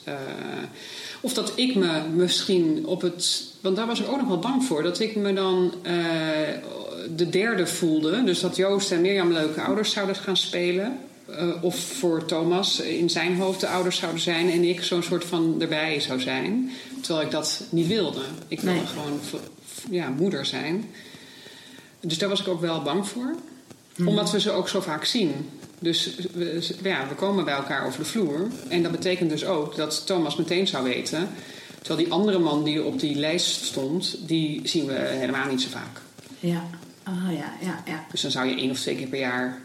[1.21, 3.53] of dat ik me misschien op het.
[3.65, 4.83] Want daar was ik ook nog wel bang voor.
[4.83, 5.91] Dat ik me dan uh,
[7.15, 8.23] de derde voelde.
[8.23, 10.99] Dus dat Joost en Mirjam leuke ouders zouden gaan spelen.
[11.29, 14.51] Uh, of voor Thomas in zijn hoofd de ouders zouden zijn.
[14.51, 16.71] En ik zo'n soort van erbij zou zijn.
[17.01, 18.21] Terwijl ik dat niet wilde.
[18.47, 18.87] Ik wilde nee.
[18.87, 19.19] gewoon
[19.89, 20.85] ja, moeder zijn.
[21.99, 23.35] Dus daar was ik ook wel bang voor.
[23.95, 24.07] Mm.
[24.07, 25.49] Omdat we ze ook zo vaak zien.
[25.79, 28.47] Dus we, ja, we komen bij elkaar over de vloer.
[28.67, 31.29] En dat betekent dus ook dat Thomas meteen zou weten.
[31.85, 35.69] Terwijl die andere man die op die lijst stond, die zien we helemaal niet zo
[35.69, 36.01] vaak.
[36.39, 36.63] Ja,
[37.07, 38.05] oh, ja, ja, ja.
[38.11, 39.59] Dus dan zou je één of twee keer per jaar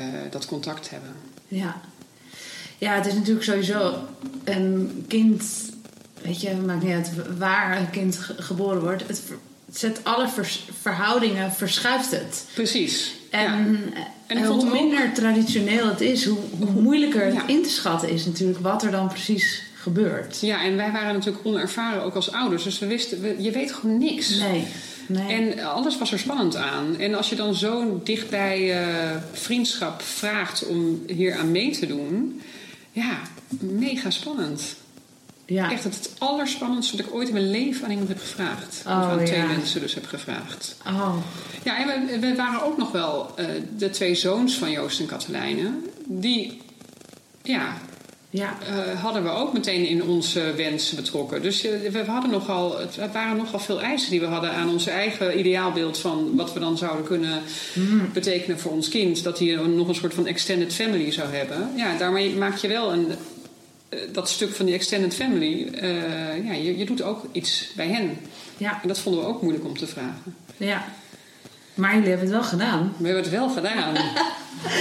[0.00, 1.12] uh, dat contact hebben.
[1.48, 1.80] Ja.
[2.78, 3.94] Ja, het is natuurlijk sowieso
[4.44, 5.44] een kind.
[6.22, 9.06] Weet je, maakt niet uit waar een kind geboren wordt.
[9.06, 9.22] Het,
[9.72, 10.28] zet alle
[10.80, 12.44] verhoudingen, verschuift het.
[12.54, 13.14] Precies.
[13.30, 13.78] En,
[14.26, 18.58] en hoe minder traditioneel het is, hoe, hoe moeilijker het in te schatten is natuurlijk
[18.58, 20.40] wat er dan precies gebeurt.
[20.40, 23.98] Ja, en wij waren natuurlijk onervaren ook als ouders, dus we wisten, je weet gewoon
[23.98, 24.38] niks.
[24.38, 24.66] Nee.
[25.06, 25.32] Nee.
[25.32, 26.98] En alles was er spannend aan.
[26.98, 32.42] En als je dan zo dichtbij uh, vriendschap vraagt om hier aan mee te doen,
[32.92, 33.18] ja,
[33.58, 34.76] mega spannend.
[35.46, 35.72] Ja.
[35.72, 38.82] Echt het allerspannendste wat ik ooit in mijn leven aan iemand heb gevraagd.
[38.86, 40.76] Oh, of aan twee mensen dus heb gevraagd.
[40.86, 41.16] Oh.
[41.62, 45.06] Ja, en we, we waren ook nog wel uh, de twee zoons van Joost en
[45.06, 45.70] Katelijne.
[46.04, 46.60] Die,
[47.42, 47.78] ja,
[48.30, 48.58] ja.
[48.70, 51.42] Uh, hadden we ook meteen in onze wensen betrokken.
[51.42, 54.86] Dus uh, we hadden nogal, het waren nogal veel eisen die we hadden aan ons
[54.86, 57.42] eigen ideaalbeeld van wat we dan zouden kunnen
[57.74, 58.12] mm.
[58.12, 59.22] betekenen voor ons kind.
[59.22, 61.70] Dat hij nog een soort van extended family zou hebben.
[61.76, 63.06] Ja, daarmee maak je wel een
[63.88, 65.68] eh, dat stuk van die extended family,
[66.44, 68.18] ja, je, je doet ook iets bij hen.
[68.56, 68.78] Ja.
[68.82, 70.36] En dat vonden we ook moeilijk om te vragen.
[70.56, 70.84] Ja.
[71.80, 72.94] Maar jullie hebben het wel gedaan.
[72.96, 73.96] We hebben het wel gedaan.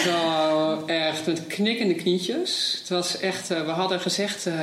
[0.05, 2.75] Zo echt met knikkende knietjes.
[2.79, 4.53] Het was echt, uh, we hadden gezegd, uh,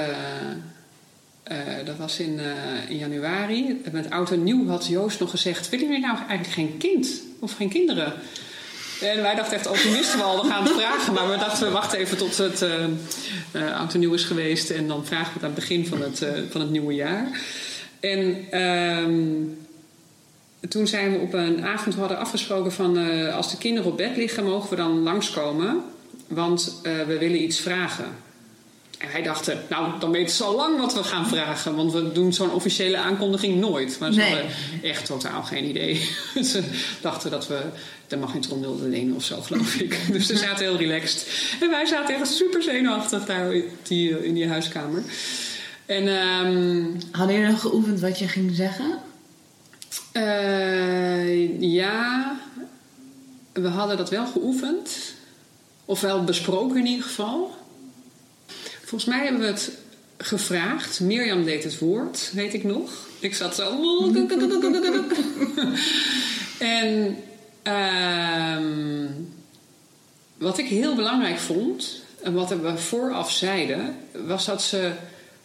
[1.85, 2.41] dat was in,
[2.89, 3.83] in januari.
[3.93, 7.09] Met oud en nieuw had Joost nog gezegd: Willen jullie nou eigenlijk geen kind
[7.41, 8.13] of geen kinderen?
[9.01, 11.13] En wij dachten echt, optimisten wel, we gaan het vragen.
[11.13, 12.65] Maar we dachten, we wachten even tot het
[13.75, 14.71] oud en nieuw is geweest.
[14.71, 17.41] En dan vragen we het aan het begin van het, van het nieuwe jaar.
[18.01, 19.66] En um,
[20.69, 22.97] toen zijn we op een avond we hadden afgesproken van...
[23.33, 25.83] als de kinderen op bed liggen, mogen we dan langskomen.
[26.27, 28.25] Want we willen iets vragen.
[28.99, 31.77] En wij dachten, nou, dan weten ze al lang wat we gaan vragen.
[31.77, 33.97] Want we doen zo'n officiële aankondiging nooit.
[34.01, 34.47] Maar ze hadden
[34.83, 35.95] echt totaal geen idee.
[36.53, 36.63] ze
[37.01, 37.61] dachten dat we...
[38.09, 40.01] Er mag geen trommel lenen of zo, geloof ik.
[40.13, 41.29] dus ze zaten heel relaxed.
[41.61, 45.03] En wij zaten echt super zenuwachtig daar die, in die huiskamer.
[45.87, 48.99] En, um, Hadden jullie nog geoefend wat je ging zeggen?
[50.17, 52.37] Uh, ja,
[53.53, 55.15] we hadden dat wel geoefend.
[55.85, 57.55] Of wel besproken in ieder geval.
[58.81, 59.73] Volgens mij hebben we het
[60.17, 61.01] gevraagd.
[61.01, 62.91] Mirjam deed het woord, weet ik nog.
[63.19, 63.79] Ik zat zo.
[66.59, 67.17] en
[67.65, 68.57] uh,
[70.37, 74.93] wat ik heel belangrijk vond, en wat we vooraf zeiden, was dat ze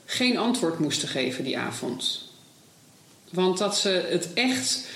[0.05, 2.30] geen antwoord moesten geven die avond.
[3.31, 4.87] Want dat ze het echt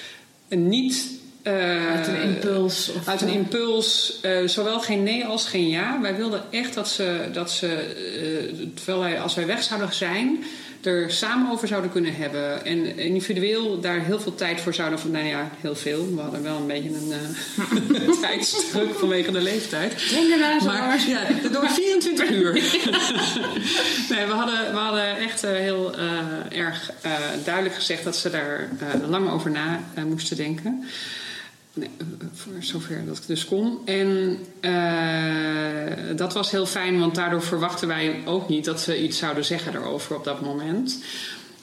[0.49, 1.07] niet
[1.43, 2.91] uh, uit een impuls.
[2.91, 4.19] Of uit een impuls.
[4.21, 6.01] Uh, zowel geen nee als geen ja.
[6.01, 7.67] Wij wilden echt dat ze, dat ze
[8.57, 10.43] uh, terwijl wij, als wij weg zouden zijn,
[10.85, 12.65] er samen over zouden kunnen hebben.
[12.65, 16.15] En individueel daar heel veel tijd voor zouden van, nou ja, heel veel.
[16.15, 17.13] We hadden wel een beetje een
[18.09, 20.09] uh, tijdsdruk vanwege de leeftijd.
[20.09, 20.67] Denk ernaar zo.
[20.67, 22.53] Maar ja, door 24 uur.
[24.11, 26.91] nee, we hadden, we hadden echt uh, heel uh, erg
[27.43, 28.69] duidelijk gezegd dat ze daar
[29.07, 30.85] lang over na moesten denken.
[31.75, 31.89] Nee,
[32.33, 33.79] voor zover dat ik dus kon.
[33.85, 39.17] En uh, dat was heel fijn, want daardoor verwachten wij ook niet dat ze iets
[39.17, 41.03] zouden zeggen daarover op dat moment.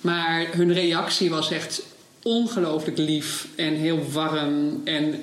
[0.01, 1.83] Maar hun reactie was echt
[2.23, 4.81] ongelooflijk lief en heel warm.
[4.85, 5.21] En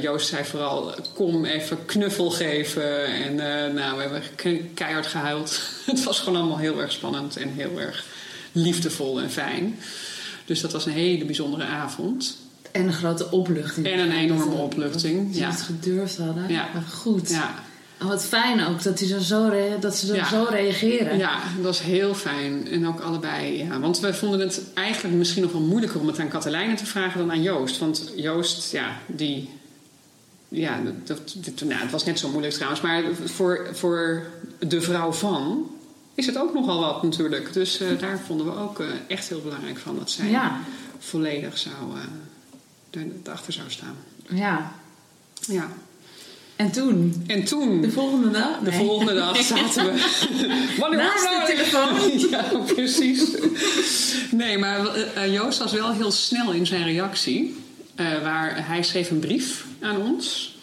[0.00, 3.04] Joost zei vooral: kom even knuffel geven.
[3.06, 3.34] En
[3.74, 4.22] nou, we hebben
[4.74, 5.60] keihard gehuild.
[5.86, 8.04] Het was gewoon allemaal heel erg spannend en heel erg
[8.52, 9.78] liefdevol en fijn.
[10.44, 12.36] Dus dat was een hele bijzondere avond.
[12.76, 13.86] En een grote opluchting.
[13.86, 15.26] En een enorme opluchting.
[15.26, 15.50] Dat ja.
[15.50, 16.48] het gedurfd hadden.
[16.48, 16.68] Ja.
[16.74, 17.30] Maar goed.
[17.30, 17.54] Ja.
[17.98, 20.28] Wat fijn ook dat, die dan zo, dat ze dan Ja.
[20.28, 21.18] zo reageren.
[21.18, 22.68] Ja, dat was heel fijn.
[22.70, 23.58] En ook allebei.
[23.64, 23.80] Ja.
[23.80, 27.18] Want we vonden het eigenlijk misschien nog wel moeilijker om het aan Katelijne te vragen
[27.18, 27.78] dan aan Joost.
[27.78, 29.48] Want Joost, ja, die.
[30.48, 32.80] Ja, dat, dat- nou, het was net zo moeilijk trouwens.
[32.80, 34.26] Maar voor, voor
[34.58, 35.70] de vrouw van
[36.14, 37.52] is het ook nogal wat natuurlijk.
[37.52, 40.58] Dus eh, daar vonden we ook eh, echt heel belangrijk van dat zij Ja.
[40.98, 42.00] volledig zou, eh
[42.96, 43.96] er- erachter zou staan.
[44.28, 44.72] Ja.
[45.40, 45.68] Ja.
[46.56, 47.24] En toen?
[47.26, 47.80] En toen.
[47.80, 48.58] De volgende dag?
[48.58, 48.78] De Nee.
[48.86, 50.72] volgende dag zaten we.
[50.78, 52.18] Wanneer Naast de telefoon.
[52.30, 53.36] ja, precies.
[54.30, 57.56] Nee, maar eh, eh, Joost was wel heel snel in zijn reactie.
[57.94, 60.54] Eh, waar hij schreef een brief aan ons.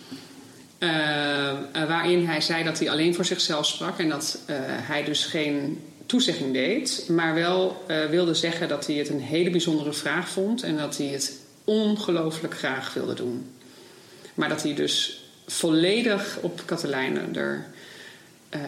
[1.87, 4.39] waarin hij zei dat hij alleen voor zichzelf sprak en dat
[4.81, 9.93] hij dus geen toezegging deed, maar wel wilde zeggen dat hij het een hele bijzondere
[9.93, 13.51] vraag vond en dat hij het ongelooflijk graag wilde doen.
[14.33, 17.65] Maar dat hij dus volledig op Katelijne er
[18.53, 18.61] eh,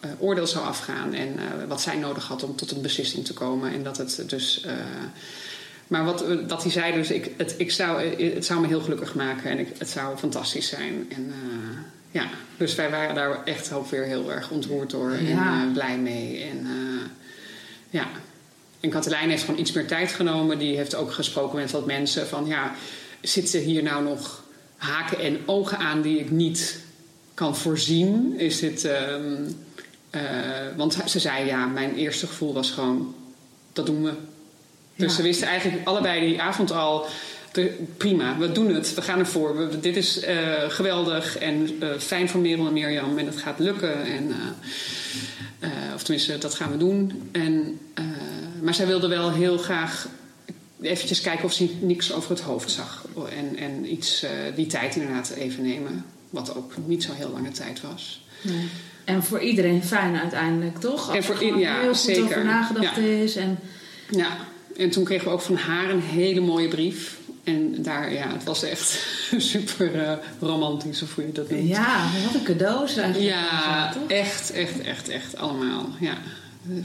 [0.00, 3.32] eh, oordeel zou afgaan en eh, wat zij nodig had om tot een beslissing te
[3.32, 3.72] komen.
[3.72, 4.64] En dat het dus.
[5.86, 9.14] maar wat, dat hij zei dus, ik, het, ik zou, het zou me heel gelukkig
[9.14, 11.06] maken en ik, het zou fantastisch zijn.
[11.08, 11.32] En
[12.10, 15.68] ja, dus wij waren daar echt ook weer heel erg ontroerd door en Ja.
[15.72, 16.42] blij mee.
[16.42, 16.66] En
[17.90, 18.06] ja.
[18.80, 20.58] En Katelijn heeft gewoon iets meer tijd genomen.
[20.58, 22.74] Die heeft ook gesproken met wat mensen van ja,
[23.20, 24.42] zitten hier nou nog
[24.76, 26.80] haken en ogen aan die ik niet
[27.34, 28.34] kan voorzien?
[28.38, 28.84] Is dit.
[28.84, 29.34] ehm,
[30.10, 30.20] eh,
[30.76, 33.14] want ze zei ja, mijn eerste gevoel was gewoon
[33.72, 34.12] dat doen we.
[34.96, 35.16] Dus Ja.
[35.16, 37.06] ze wisten eigenlijk allebei die avond al.
[37.52, 39.56] De- prima, we doen het, we gaan ervoor.
[39.56, 40.36] We- dit is eh,
[40.68, 44.02] geweldig en eh, fijn voor Merel en Mirjam en het gaat lukken.
[44.04, 44.32] En,
[45.58, 47.28] eh, of tenminste, dat gaan we doen.
[47.32, 47.78] En,
[48.62, 50.08] maar zij wilde wel heel graag
[50.80, 53.04] eventjes kijken of ze niks over het hoofd zag.
[53.36, 56.04] En, en iets, die tijd inderdaad even nemen.
[56.30, 58.24] Wat ook niet zo heel lange tijd was.
[58.42, 58.68] Nee.
[59.04, 61.06] En voor iedereen fijn uiteindelijk, toch?
[61.08, 62.22] Als En voor er gewoon i- ja, heel goed zeker.
[62.24, 63.02] over nagedacht Ja.
[63.02, 63.36] is.
[63.36, 63.58] En,
[64.10, 64.36] Ja,
[64.76, 67.18] en toen kregen we ook van haar een hele mooie brief.
[67.44, 69.06] En daar, ja, het was echt
[69.52, 71.68] super eh, romantisch, of hoe je dat noemt.
[71.68, 73.30] ja, wat een cadeaus eigenlijk.
[73.34, 75.36] Ja, Zo, echt, echt, echt, echt.
[75.36, 75.88] Allemaal.
[76.00, 76.18] Ja,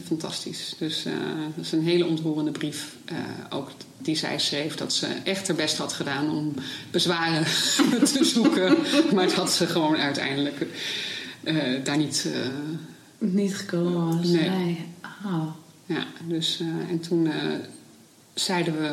[0.05, 0.75] fantastisch.
[0.79, 1.13] Dus eh,
[1.55, 2.95] dat is een hele ontroerende brief.
[3.05, 3.15] eh,
[3.49, 6.53] ook die zij schreef dat ze echt haar best had gedaan om
[6.91, 7.43] bezwaren
[8.13, 8.77] te zoeken.
[9.13, 10.65] maar dat ze gewoon uiteindelijk
[11.83, 12.27] daar niet.
[13.17, 14.27] Niet gekomen was.
[14.27, 14.49] Nee.
[14.49, 14.85] Nee.
[15.25, 15.47] Oh.
[15.85, 17.31] ja, dus en toen
[18.33, 18.91] zeiden we.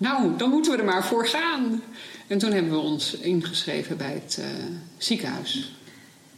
[0.00, 1.82] Nou, dan moeten we er maar voor gaan.
[2.26, 4.46] En toen hebben we ons ingeschreven bij het eh,
[4.98, 5.72] ziekenhuis.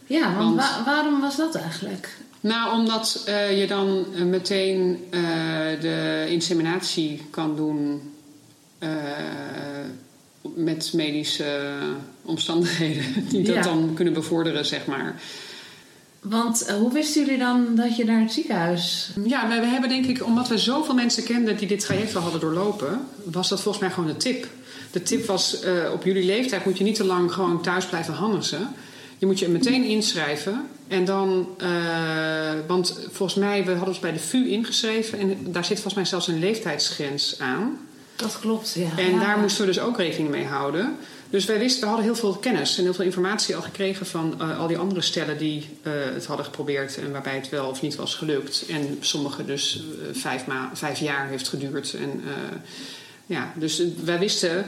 [0.06, 2.16] Ja, want, Want- wa- waarom was dat eigenlijk?
[2.40, 5.04] Nou, omdat eh, je dan eh, meteen
[5.80, 8.12] de inseminatie kan doen
[10.54, 11.60] met medische
[12.22, 13.62] omstandigheden die dat Ja.
[13.62, 15.22] dan kunnen bevorderen, zeg maar.
[16.22, 19.10] Want eh, hoe wisten jullie dan dat je naar het ziekenhuis...
[19.24, 22.22] Ja, we, we hebben denk ik, omdat we zoveel mensen kenden die dit traject al
[22.22, 24.46] hadden doorlopen, was dat volgens mij gewoon de tip.
[24.90, 28.14] De tip was, eh, op jullie leeftijd moet je niet te lang gewoon thuis blijven
[28.14, 28.68] hannissen.
[29.18, 30.66] Je moet je meteen inschrijven.
[30.88, 31.68] En dan, eh,
[32.66, 36.04] want volgens mij, we hadden ons bij de VU ingeschreven en daar zit volgens mij
[36.04, 37.78] zelfs een leeftijdsgrens aan.
[38.16, 38.88] Dat klopt, ja.
[38.96, 39.20] En Ja.
[39.20, 40.96] daar moesten we dus ook rekening mee houden.
[41.32, 44.34] Dus wij wisten, we hadden heel veel kennis en heel veel informatie al gekregen van
[44.40, 47.82] eh, al die andere stellen die eh, het hadden geprobeerd en waarbij het wel of
[47.82, 48.64] niet was gelukt.
[48.68, 51.94] En sommige dus eh, vijf, ma vijf jaar heeft geduurd.
[51.94, 52.22] En,
[53.26, 54.66] ja, dus wij wisten,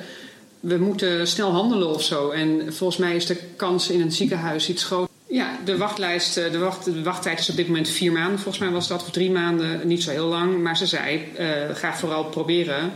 [0.60, 2.30] we moeten snel handelen of zo.
[2.30, 5.14] En volgens mij is de kans in een ziekenhuis iets groter.
[5.26, 8.38] Ja, de wachtlijst, de, wacht, de wachttijd is op dit moment vier maanden.
[8.38, 10.62] Volgens mij was dat of drie maanden, niet zo heel lang.
[10.62, 11.28] Maar ze zei,
[11.72, 12.92] ga vooral proberen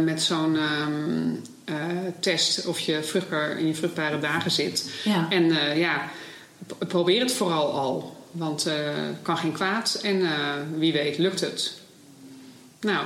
[0.00, 1.34] met zo'n ehm,
[1.72, 4.90] eh, test of je vruchtbaar in je vruchtbare dagen zit.
[5.04, 5.26] Ja.
[5.30, 6.10] En eh, ja,
[6.78, 8.20] probeer het vooral al.
[8.30, 8.74] Want uh,
[9.22, 10.22] kan geen kwaad en
[10.78, 11.74] wie weet lukt het.
[12.80, 13.04] Nou,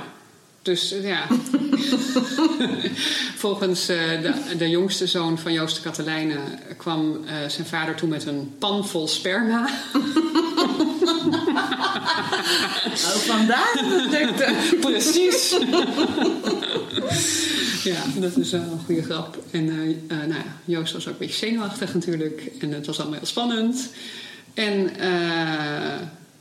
[0.61, 1.27] dus ja.
[3.45, 6.39] Volgens de, de, jongste zoon van Joost de Katelijnen
[6.77, 9.69] kwam zijn vader toen met een pan vol sperma.
[12.83, 13.73] oh, vandaar
[14.09, 15.55] het Precies.
[17.83, 19.37] Ja, dat is wel een goede grap.
[19.51, 19.65] En
[20.07, 22.51] nou ja, Joost was ook een beetje zenuwachtig natuurlijk.
[22.59, 23.89] En het was allemaal heel spannend.
[24.53, 24.89] En...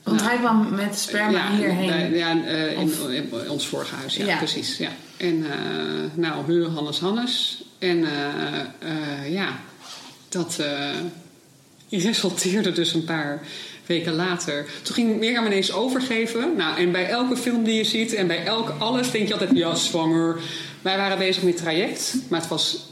[0.03, 2.15] Want hij kwam met sperma hierheen.
[2.15, 4.77] ja, in, in, ons vorige huis, ja, precies.
[4.77, 4.91] Ja.
[5.17, 5.47] En uh,
[6.15, 7.65] nou, huur Hannes Hannes.
[7.79, 9.61] En uh, ja,
[10.29, 10.61] dat
[11.89, 13.43] resulteerde dus een paar
[13.87, 14.67] weken later.
[14.83, 16.57] Toen ging Mirjam ineens overgeven.
[16.57, 19.51] Nou, en bij elke film die je ziet en bij elk alles denk je altijd,
[19.55, 20.41] ja, zwanger.
[20.87, 22.87] Wij waren bezig met traject, maar het was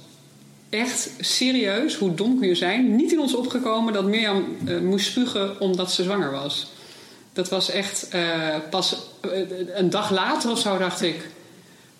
[0.70, 5.60] echt serieus, hoe dom kun je zijn, niet in ons opgekomen dat Mirjam moest spugen
[5.60, 6.70] omdat ze zwanger was.
[7.32, 9.30] Dat was echt uh, pas uh,
[9.74, 11.28] een dag later of zo dacht ik.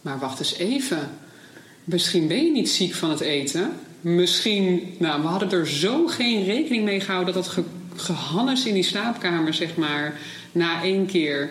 [0.01, 1.11] Maar wacht eens even.
[1.85, 3.73] Misschien ben je niet ziek van het eten.
[4.01, 7.63] Misschien, nou, we hadden er zo geen rekening mee gehouden dat dat ge,
[7.97, 10.21] gehannes in die slaapkamer, zeg maar,
[10.53, 11.51] na één keer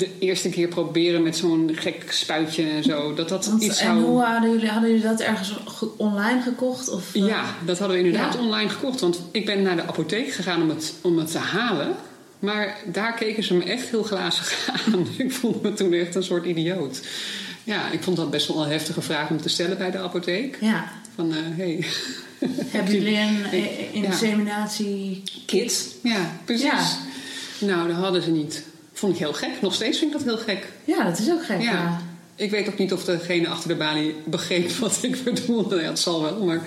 [0.00, 3.14] de eerste keer proberen met zo'n gek spuitje en zo.
[3.14, 4.00] Dat dat Want, iets en zou...
[4.00, 5.54] hoe hadden jullie, hadden jullie dat ergens
[5.96, 6.88] online gekocht?
[6.88, 7.26] Of, uh...
[7.26, 8.40] Ja, dat hadden we inderdaad ja.
[8.40, 9.00] online gekocht.
[9.00, 11.94] Want ik ben naar de apotheek gegaan om het, om het te halen.
[12.38, 15.06] Maar daar keken ze me echt heel glazig aan.
[15.16, 17.00] Ik vond me toen echt een soort idioot.
[17.64, 20.58] Ja, ik vond dat best wel een heftige vraag om te stellen bij de apotheek.
[20.60, 20.92] Ja.
[21.14, 21.84] Van, uh, hey.
[22.76, 23.52] Hebben jullie een
[24.04, 25.22] inseminatie...
[25.46, 25.94] Kit?
[26.02, 26.64] Ja, precies.
[26.64, 27.66] Ja.
[27.66, 28.62] Nou, dat hadden ze niet.
[29.00, 29.60] Vond ik heel gek.
[29.60, 30.66] Nog steeds vind ik dat heel gek.
[30.84, 31.62] Ja, dat is ook gek.
[31.62, 31.72] Ja.
[31.72, 32.00] ja.
[32.34, 35.80] Ik weet ook niet of degene achter de balie begreep wat ik bedoelde.
[35.80, 36.62] Ja, het zal wel, maar...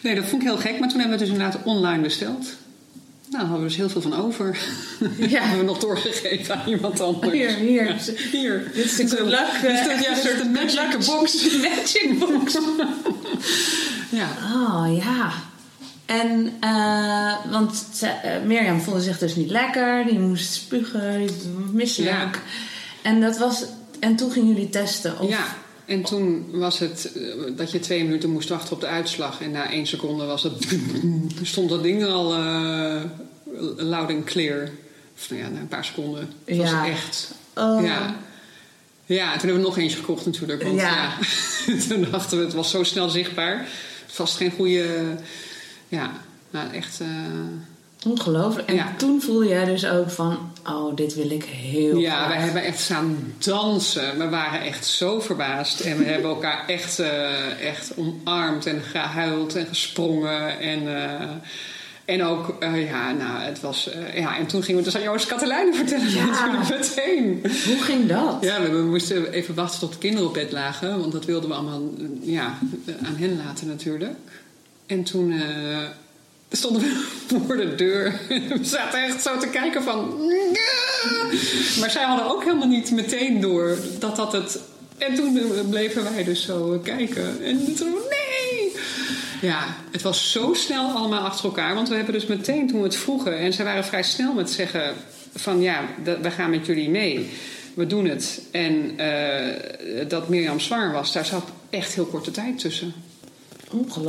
[0.00, 0.78] Nee, dat vond ik heel gek.
[0.78, 2.42] Maar toen hebben we het dus inderdaad online besteld.
[2.42, 2.50] Nou,
[3.30, 4.58] daar hadden we dus heel veel van over.
[5.18, 5.40] Ja.
[5.42, 7.32] hebben we nog doorgegeven aan iemand anders.
[7.32, 7.86] Hier, hier.
[7.86, 7.96] Ja,
[8.32, 8.70] hier.
[8.74, 9.60] Dit is good luck.
[9.64, 11.46] Uh, ja, soort een magic box.
[11.68, 12.58] magic box.
[14.08, 14.28] ja.
[14.54, 15.32] Oh, ja.
[16.06, 20.04] En, uh, want ze, uh, Mirjam voelde zich dus niet lekker.
[20.06, 21.30] Die moest spugen, die
[21.72, 22.12] misselijk.
[22.12, 22.30] Ja.
[23.02, 23.64] En, dat was,
[24.00, 25.18] en toen gingen jullie testen?
[25.18, 25.28] Of?
[25.28, 25.46] Ja,
[25.84, 27.10] en toen was het
[27.56, 29.40] dat je twee minuten moest wachten op de uitslag.
[29.40, 30.78] En na één seconde was het,
[31.42, 32.34] stond dat ding al
[33.76, 34.70] loud en clear.
[35.16, 36.28] Of nou ja, na een paar seconden.
[36.44, 36.86] Het was ja.
[36.86, 37.34] echt.
[37.54, 37.84] Oh.
[37.84, 38.16] Ja.
[39.06, 40.62] Ja, en toen hebben we nog eentje gekocht natuurlijk.
[40.62, 41.12] Want ja.
[41.66, 43.68] ja toen dachten we, het was zo snel zichtbaar.
[44.06, 44.86] Vast geen goede...
[45.94, 46.10] Ja,
[46.50, 47.00] nou echt...
[47.00, 47.08] Uh,
[48.10, 48.68] Ongelooflijk.
[48.68, 48.92] En Ja.
[48.96, 52.28] toen voelde jij dus ook van, oh, dit wil ik heel Ja, graag.
[52.28, 54.18] wij hebben echt staan dansen.
[54.18, 55.80] We waren echt zo verbaasd.
[55.80, 60.60] En we hebben elkaar echt, uh, echt omarmd en gehuild en gesprongen.
[60.60, 61.20] En, uh,
[62.04, 63.90] en ook, uh, ja, nou, het was...
[64.14, 66.10] ja, en toen gingen we dus aan Joost Katelijnen vertellen.
[66.10, 66.24] Ja.
[66.24, 67.40] Natuurlijk meteen.
[67.66, 68.36] Hoe ging dat?
[68.40, 71.00] Ja, we, we moesten even wachten tot de kinderen op bed lagen.
[71.00, 71.82] Want dat wilden we allemaal
[72.22, 72.58] ja,
[73.02, 74.16] aan hen laten natuurlijk.
[74.86, 75.42] En toen
[76.56, 77.06] stonden we
[77.46, 78.20] voor de deur.
[78.28, 80.16] We zaten echt zo te kijken van...
[81.80, 84.58] Maar zij hadden ook helemaal niet meteen door dat dat het...
[84.98, 87.44] En toen bleven wij dus zo kijken.
[87.44, 88.72] En toen, nee!
[89.40, 91.74] Ja, het was zo snel allemaal achter elkaar.
[91.74, 93.38] Want we hebben dus meteen toen we het vroegen...
[93.38, 94.94] En ze waren vrij snel met zeggen
[95.34, 95.60] van...
[95.60, 95.84] Ja,
[96.22, 97.30] we gaan met jullie mee.
[97.74, 98.40] We doen het.
[98.50, 102.94] En uh, dat Mirjam zwanger was, daar zat echt heel korte tijd tussen.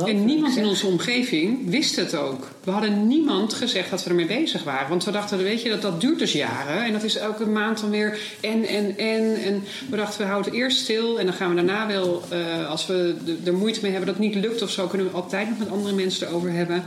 [0.04, 2.50] En niemand in onze omgeving wist het ook.
[2.64, 4.88] We hadden niemand gezegd dat we ermee bezig waren.
[4.88, 6.84] Want we dachten, weet je, dat, dat duurt dus jaren.
[6.84, 9.36] En dat is elke maand dan weer en, en, en.
[9.44, 11.18] En we dachten, we houden eerst stil.
[11.18, 13.14] En dan gaan we daarna wel, uh, als we
[13.44, 14.86] er moeite mee hebben dat niet lukt of zo...
[14.86, 16.84] kunnen we altijd nog met andere mensen erover hebben.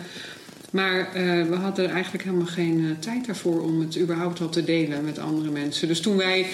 [0.72, 3.62] Maar uh, we hadden eigenlijk helemaal geen uh, tijd daarvoor...
[3.62, 5.88] om het überhaupt al te delen met andere mensen.
[5.88, 6.46] Dus toen wij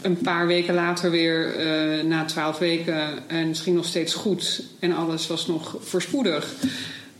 [0.00, 1.66] een paar weken later weer,
[1.98, 6.54] uh, na twaalf weken, en het ging nog steeds goed en alles was nog voorspoedig.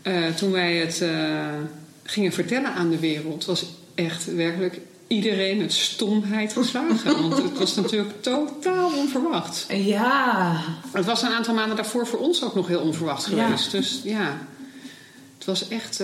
[0.03, 1.45] Uh, toen wij het uh,
[2.03, 3.65] gingen vertellen aan de wereld, was
[3.95, 7.21] echt werkelijk iedereen met stomheid geslagen.
[7.21, 9.65] Want het was natuurlijk totaal onverwacht.
[9.69, 10.63] Ja.
[10.91, 13.71] Het was een aantal maanden daarvoor voor ons ook nog heel onverwacht geweest.
[13.71, 13.79] Ja.
[13.79, 14.37] Dus ja,
[15.37, 16.03] het was echt,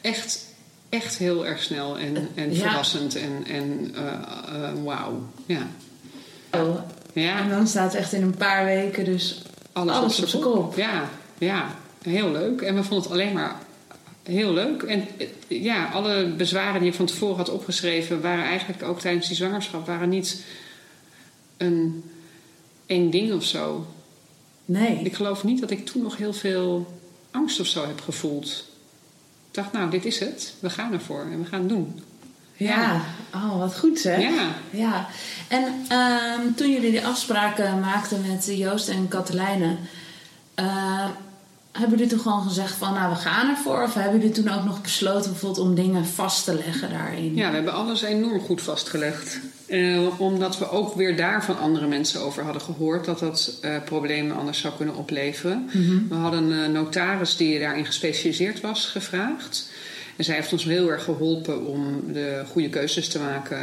[0.00, 0.47] echt
[0.88, 2.60] echt heel erg snel en, en Ja.
[2.60, 4.02] verrassend en, en uh,
[4.58, 5.22] uh, wauw.
[5.46, 5.66] Ja.
[6.50, 6.76] Oh.
[7.12, 10.76] Ja, En dan staat echt in een paar weken dus alles, alles op z'n kop.
[10.76, 11.08] Ja,
[11.38, 12.60] ja, heel leuk.
[12.60, 13.56] En we vonden het alleen maar
[14.22, 14.82] heel leuk.
[14.82, 18.20] En eh, ja, alle bezwaren die je van tevoren had opgeschreven...
[18.20, 19.86] waren eigenlijk ook tijdens die zwangerschap...
[19.86, 20.44] waren niet
[21.56, 22.04] een
[22.86, 23.86] eng ding of zo.
[24.64, 25.00] Nee.
[25.02, 26.98] Ik geloof niet dat ik toen nog heel veel
[27.30, 28.67] angst of zo heb gevoeld.
[29.50, 30.54] Dacht, nou, dit is het.
[30.60, 32.02] We gaan ervoor en we gaan het doen.
[32.56, 33.00] Ja,
[33.34, 34.20] oh, wat goed zeg.
[34.20, 34.48] Ja.
[34.70, 35.06] ja.
[35.48, 39.76] En ehm, toen jullie die afspraken maakten met Joost en Katelijne,
[40.56, 41.08] uh,
[41.78, 43.82] hebben jullie toen gewoon gezegd van nou we gaan ervoor?
[43.82, 47.34] Of hebben jullie toen ook nog besloten bijvoorbeeld om dingen vast te leggen daarin?
[47.34, 49.40] Ja, we hebben alles enorm goed vastgelegd.
[49.66, 53.76] Uh, omdat we ook weer daar van andere mensen over hadden gehoord dat dat uh,
[53.84, 55.70] problemen anders zou kunnen opleveren.
[55.72, 56.06] Mm -hmm.
[56.08, 59.70] We hadden een notaris die daarin gespecialiseerd was gevraagd.
[60.16, 63.58] En zij heeft ons heel erg geholpen om de goede keuzes te maken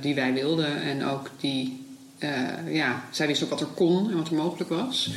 [0.00, 0.82] die wij wilden.
[0.82, 1.84] En ook die,
[2.68, 5.10] ja, zij wist ook wat er kon en wat er mogelijk was.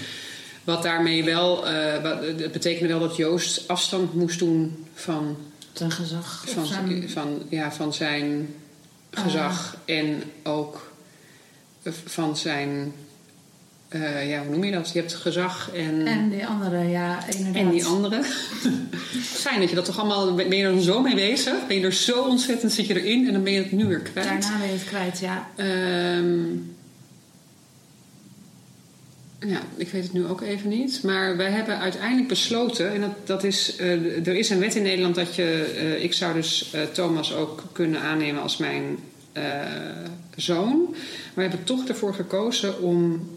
[0.63, 1.55] Wat daarmee wel,
[2.01, 5.37] wat, het betekende wel dat Joost afstand moest doen van
[5.73, 6.43] zijn gezag.
[6.47, 8.55] Van zijn, van, ja, van zijn
[9.11, 9.97] gezag uh.
[9.97, 10.93] en ook
[12.05, 12.93] van zijn.
[13.89, 14.91] Uh, ja, hoe noem je dat?
[14.93, 16.07] Je hebt gezag en.
[16.07, 17.55] En die andere, ja, inderdaad.
[17.55, 18.23] En die andere.
[19.43, 20.33] Fijn dat je dat toch allemaal.
[20.33, 21.67] Ben je er zo mee bezig?
[21.67, 23.99] Ben je er zo ontzettend, zit je erin en dan ben je het nu weer
[23.99, 24.27] kwijt.
[24.27, 25.49] Daarna ben je het kwijt, ja.
[26.17, 26.72] Um,
[29.47, 31.03] ja, ik weet het nu ook even niet.
[31.03, 34.83] Maar wij hebben uiteindelijk besloten, en dat, dat is, uh, er is een wet in
[34.83, 38.97] Nederland dat je, uh, ik zou dus uh, Thomas ook kunnen aannemen als mijn
[40.35, 40.87] zoon.
[40.89, 43.29] Maar we hebben toch ervoor gekozen om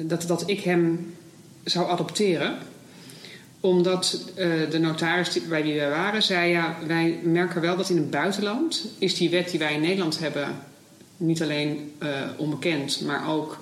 [0.00, 1.14] dat, dat ik hem
[1.64, 2.56] zou adopteren
[3.60, 4.32] omdat
[4.70, 8.86] de notaris bij wie wij waren zei: ja, wij merken wel dat in het buitenland
[8.98, 10.48] is die wet die wij in Nederland hebben
[11.16, 11.92] niet alleen
[12.36, 13.58] onbekend, maar ook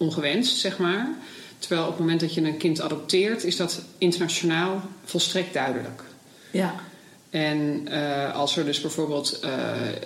[0.00, 1.08] ongewenst, zeg maar.
[1.58, 6.02] Terwijl op het moment dat je een kind adopteert, is dat internationaal volstrekt duidelijk.
[6.50, 6.74] Ja.
[7.30, 9.50] En uh, als er dus bijvoorbeeld uh,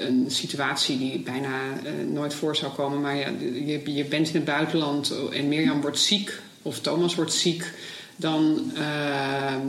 [0.06, 1.48] een situatie die bijna
[1.84, 3.28] uh, nooit voor zou komen, maar ja,
[3.64, 7.72] je, je bent in het buitenland en Mirjam wordt ziek of Thomas wordt ziek,
[8.16, 8.72] dan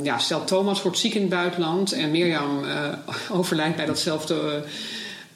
[0.03, 2.65] ja, stel Thomas wordt ziek in het buitenland en Mirjam
[3.39, 4.63] overlijdt bij datzelfde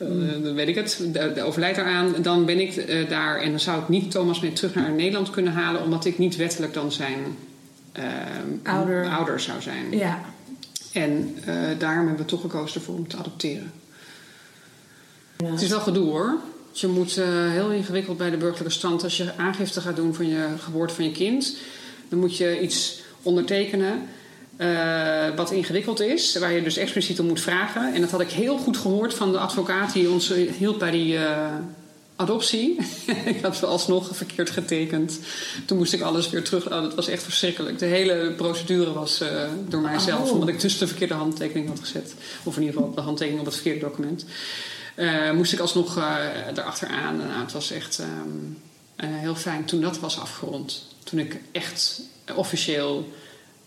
[0.01, 2.15] uh, dan weet ik het, de, de overlijdt eraan.
[2.21, 5.29] Dan ben ik uh, daar en dan zou ik niet Thomas mee terug naar Nederland
[5.29, 7.19] kunnen halen, omdat ik niet wettelijk dan zijn
[7.99, 8.03] uh,
[8.63, 9.09] ouder.
[9.09, 9.91] ouder zou zijn.
[9.91, 10.21] Ja.
[10.93, 11.35] En
[11.77, 13.71] daarom hebben we toch gekozen ervoor om te adopteren.
[15.37, 15.51] Ja.
[15.51, 16.37] Het is wel gedoe hoor.
[16.71, 17.15] Dus je moet
[17.49, 21.03] heel ingewikkeld bij de burgerlijke stand, als je aangifte gaat doen van je geboorte van
[21.03, 21.57] je kind,
[22.09, 24.01] dan moet je iets ondertekenen.
[24.59, 27.93] Uh, wat ingewikkeld is, waar je dus expliciet om moet vragen.
[27.93, 31.13] En dat had ik heel goed gehoord van de advocaat die ons hielp bij die
[31.13, 31.55] uh,
[32.15, 32.77] adoptie.
[33.25, 35.19] ik had alsnog verkeerd getekend.
[35.65, 36.65] Toen moest ik alles weer terug.
[36.65, 37.79] Oh, dat was echt verschrikkelijk.
[37.79, 40.33] De hele procedure was uh, door mijzelf, oh.
[40.33, 42.13] omdat ik dus de verkeerde handtekening had gezet.
[42.43, 44.25] Of in ieder geval de handtekening op het verkeerde document.
[45.35, 45.97] moest ik alsnog
[46.55, 47.17] erachteraan.
[47.17, 48.57] Nou, het was echt um,
[49.01, 50.87] heel fijn toen dat was afgerond.
[51.03, 52.01] Toen ik echt
[52.35, 53.07] officieel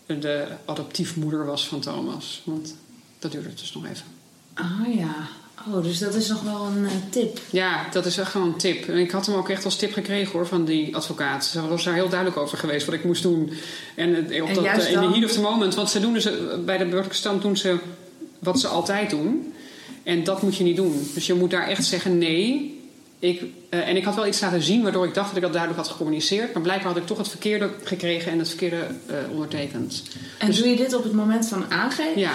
[0.05, 2.41] de adoptiefmoeder was van Thomas.
[2.43, 2.75] Want
[3.19, 4.05] dat duurde dus nog even.
[4.53, 5.27] Ah ja.
[5.71, 7.39] Oh, dus dat is nog wel een uh, tip.
[7.49, 8.87] Ja, dat is echt gewoon een tip.
[8.87, 11.45] En ik had hem ook echt als tip gekregen hoor, van die advocaat.
[11.45, 13.51] Ze was daar heel duidelijk over geweest wat ik moest doen.
[13.95, 15.75] En, op en dat, juist in de heat of the moment.
[15.75, 16.29] Want ze doen dus,
[16.65, 17.77] bij de burgerlijke stand doen ze
[18.39, 19.53] wat ze altijd doen.
[20.03, 21.09] En dat moet je niet doen.
[21.13, 22.81] Dus je moet daar echt zeggen nee.
[23.23, 25.51] Ik, uh, en ik had wel iets laten zien waardoor ik dacht dat ik dat
[25.51, 26.53] duidelijk had gecommuniceerd.
[26.53, 30.03] Maar blijkbaar had ik toch het verkeerde gekregen en het verkeerde uh, ondertekend.
[30.37, 32.19] En dus, doe je dit op het moment van aangifte?
[32.19, 32.31] Ja.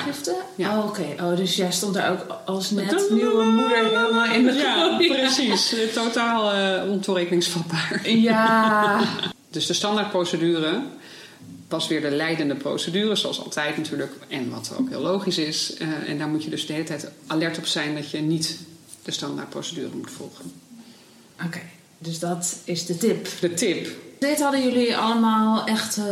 [0.54, 0.78] ja.
[0.78, 1.06] Oh, oké.
[1.20, 5.74] Oh, dus jij stond daar ook als net nieuwe moeder helemaal in de Ja, precies.
[5.94, 8.10] Totaal uh, ontoerekeningsvatbaar.
[8.10, 9.00] Ja.
[9.50, 10.82] dus de standaardprocedure
[11.68, 14.12] was weer de leidende procedure, zoals altijd natuurlijk.
[14.28, 15.76] En wat ook heel logisch is.
[16.06, 18.58] en daar moet je dus de hele tijd alert op zijn dat je niet
[19.02, 20.66] de standaardprocedure moet volgen.
[21.38, 23.28] Oké, okay, dus dat is de tip.
[23.40, 23.88] De tip.
[24.18, 26.04] Dit hadden jullie allemaal echt uh,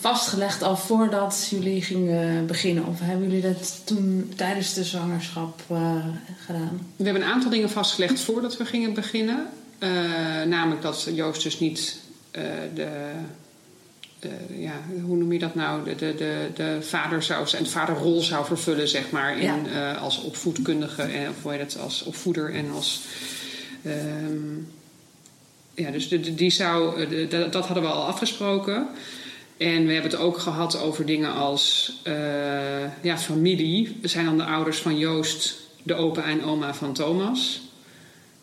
[0.00, 2.86] vastgelegd al voordat jullie gingen beginnen?
[2.86, 6.04] Of hebben jullie dat toen tijdens de zwangerschap uh,
[6.46, 6.86] gedaan?
[6.96, 9.46] We hebben een aantal dingen vastgelegd voordat we gingen beginnen.
[9.78, 9.90] Uh,
[10.46, 11.98] namelijk dat Joost dus niet
[12.74, 13.10] de,
[14.48, 14.72] ja,
[15.02, 15.84] hoe noem je dat nou?
[15.84, 19.92] De, de, de, de vader zou zijn, de vaderrol zou vervullen, zeg maar, in, ja.
[19.92, 23.00] als opvoedkundige en of hoe heet het, als opvoeder en als
[23.86, 24.68] Um,
[25.74, 28.86] ja, dus de, de, die zou, de, dat hadden we al afgesproken.
[29.56, 32.14] En we hebben het ook gehad over dingen als uh,
[33.02, 33.98] ja, familie.
[34.02, 37.60] We zijn dan de ouders van Joost, de opa en oma van Thomas.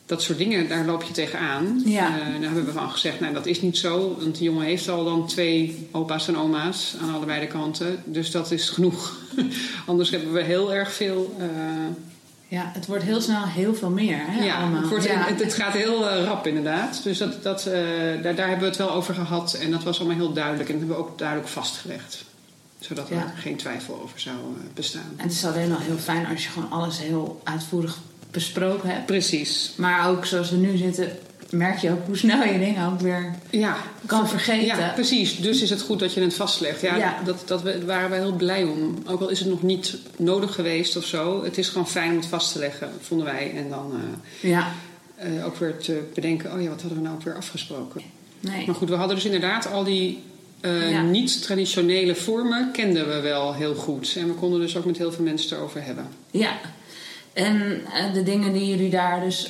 [0.05, 1.81] Dat soort dingen, daar loop je tegenaan.
[1.85, 2.09] Ja.
[2.09, 4.15] Uh, daar hebben we van gezegd, nou dat is niet zo.
[4.19, 8.03] Want die jongen heeft al dan twee opa's en oma's aan allebei de kanten.
[8.05, 9.19] Dus dat is genoeg.
[9.85, 11.35] Anders hebben we heel erg veel...
[11.39, 11.47] Uh,
[12.53, 14.17] ja, het wordt heel snel heel veel meer.
[14.19, 14.81] Hè, ja, allemaal.
[14.81, 15.25] Het, wordt, ja.
[15.25, 17.03] het, het, gaat heel uh, rap inderdaad.
[17.03, 17.73] Dus dat, dat, uh,
[18.23, 19.53] daar, daar hebben we het wel over gehad.
[19.53, 20.69] En dat was allemaal heel duidelijk.
[20.69, 22.25] En dat hebben we ook duidelijk vastgelegd.
[22.79, 23.15] Zodat Ja.
[23.15, 25.13] er geen twijfel over zou eh, bestaan.
[25.15, 27.97] En het is alleen al heel fijn als je gewoon alles heel uitvoerig
[28.31, 29.05] besproken hebt.
[29.05, 29.73] Precies.
[29.75, 31.17] Maar ook zoals we nu zitten,
[31.53, 33.75] merk je ook hoe snel je dingen ook weer Ja,
[34.05, 34.77] kan vergeten.
[34.77, 35.37] Ja, precies.
[35.39, 36.81] Dus is het goed dat je het vastlegt.
[36.81, 37.17] Ja, Ja.
[37.25, 39.03] Dat, dat we, waren we heel blij om.
[39.07, 41.43] Ook al is het nog niet nodig geweest of zo.
[41.43, 43.51] Het is gewoon fijn om het vast te leggen, vonden wij.
[43.55, 44.71] En dan eh, Ja,
[45.15, 46.53] eh, ook weer te bedenken...
[46.53, 48.01] oh ja, wat hadden we nou ook weer afgesproken?
[48.39, 48.65] nee.
[48.65, 50.23] Maar goed, we hadden dus inderdaad al die
[50.61, 51.01] eh, Ja.
[51.01, 52.69] niet-traditionele vormen...
[52.71, 54.15] kenden we wel heel goed.
[54.17, 56.07] En we konden dus ook met heel veel mensen erover hebben.
[56.31, 56.51] Ja.
[57.33, 57.81] En
[58.13, 59.47] de dingen die jullie daar dus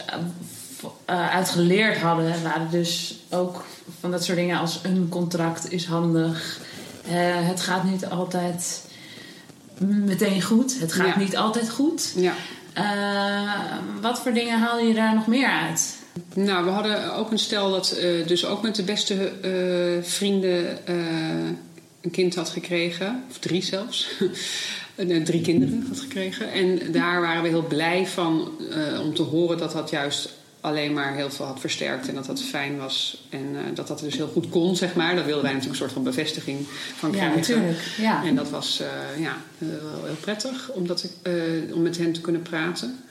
[0.84, 3.63] eh, v- eh, uit geleerd hadden, waren dus ook
[3.99, 6.59] van dat soort dingen als een contract is handig.
[7.05, 7.11] Eh,
[7.47, 8.86] het gaat niet altijd
[9.77, 10.79] meteen goed.
[10.79, 11.17] Het gaat Ja.
[11.19, 12.13] niet altijd goed.
[12.15, 12.34] Ja.
[12.73, 13.53] Eh,
[14.01, 15.95] wat voor dingen haalde je daar nog meer uit?
[16.34, 17.95] Nou, we hadden ook een stel dat
[18.27, 19.31] dus ook met de beste
[20.03, 20.77] vrienden
[22.01, 23.23] een kind had gekregen.
[23.29, 24.07] Of drie zelfs.
[25.23, 26.51] Drie kinderen had gekregen.
[26.51, 28.49] En daar waren we heel blij van
[29.01, 30.29] om te horen dat dat juist
[30.64, 32.07] alleen maar heel veel had versterkt.
[32.07, 33.26] En dat dat fijn was.
[33.30, 35.16] En eh, dat dat dus heel goed kon, zeg maar.
[35.16, 36.59] Daar wilden wij natuurlijk een soort van bevestiging
[36.95, 37.38] van Ja, krijgen.
[37.38, 37.80] natuurlijk.
[37.97, 38.24] Ja.
[38.26, 41.11] En dat was eh, ja, eh, wel heel prettig om, dat, ik,
[41.74, 43.03] om met hen te kunnen praten.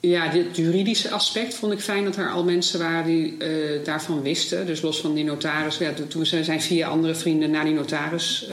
[0.00, 3.36] Ja, dit juridische aspect vond ik fijn dat er al mensen waren die
[3.84, 4.66] daarvan wisten.
[4.66, 5.78] Dus los van die notaris.
[5.78, 8.48] Ja, toen zijn vier andere vrienden naar die notaris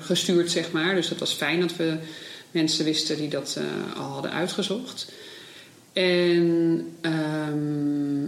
[0.00, 0.94] gestuurd, zeg maar.
[0.94, 1.96] Dus dat was fijn dat we
[2.50, 3.58] mensen wisten die dat
[3.96, 5.06] al hadden uitgezocht.
[5.92, 8.24] En ehm,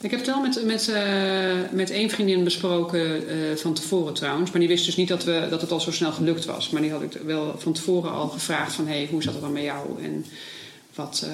[0.00, 4.50] ik heb het wel met, met, eh, met één vriendin besproken eh, van tevoren trouwens.
[4.50, 6.70] Maar die wist dus niet dat, we, dat het al zo snel gelukt was.
[6.70, 8.86] Maar die had ik wel van tevoren al gevraagd van...
[8.86, 10.02] Hey, hoe zat het dan met jou?
[10.02, 10.24] En
[10.94, 11.32] wat, eh,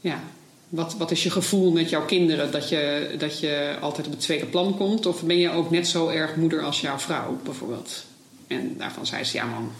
[0.00, 0.20] ja,
[0.68, 2.52] wat, wat is je gevoel met jouw kinderen?
[2.52, 5.06] Dat je, dat je altijd op het tweede plan komt?
[5.06, 8.04] Of ben je ook net zo erg moeder als jouw vrouw bijvoorbeeld?
[8.46, 9.72] En daarvan zei ze, ja man,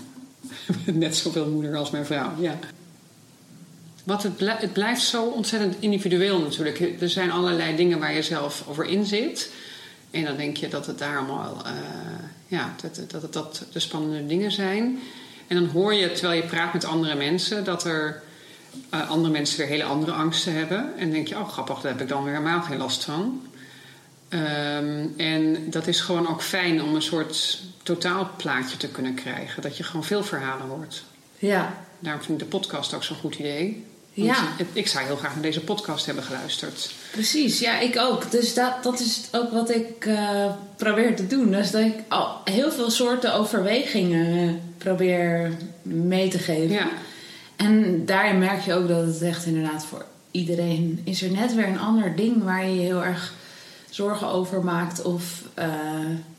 [1.04, 2.30] net zoveel moeder als mijn vrouw.
[2.38, 2.58] Ja.
[4.06, 7.00] Wat het, het blijft zo ontzettend individueel natuurlijk.
[7.00, 9.50] Er zijn allerlei dingen waar je zelf over in zit.
[10.10, 11.72] En dan denk je dat het daar allemaal, eh,
[12.46, 14.98] ja, dat, dat, dat, dat de spannende dingen zijn.
[15.46, 18.22] En dan hoor je, terwijl je praat met andere mensen, dat er
[18.90, 20.78] eh, andere mensen weer hele andere angsten hebben.
[20.78, 23.42] En dan denk je, oh grappig, daar heb ik dan weer helemaal geen last van.
[24.28, 29.62] Ehm, en dat is gewoon ook fijn om een soort totaalplaatje te kunnen krijgen.
[29.62, 31.04] Dat je gewoon veel verhalen hoort.
[31.38, 31.84] Ja.
[31.98, 33.84] Daarom vind ik de podcast ook zo'n goed idee.
[34.24, 34.34] Ja.
[34.56, 36.90] het- Ik zou heel graag naar deze podcast hebben geluisterd.
[37.10, 38.30] Precies, ja, ik ook.
[38.30, 41.50] Dus dat, dat is ook wat ik eh, probeer te doen.
[41.50, 45.52] Dus dat ik al heel veel soorten overwegingen probeer
[45.82, 46.70] mee te geven.
[46.74, 46.88] Ja,
[47.56, 51.66] En daarin merk je ook dat het echt inderdaad voor iedereen is er net weer
[51.68, 53.34] een ander ding waar je je heel erg
[53.90, 55.68] zorgen over maakt of, eh,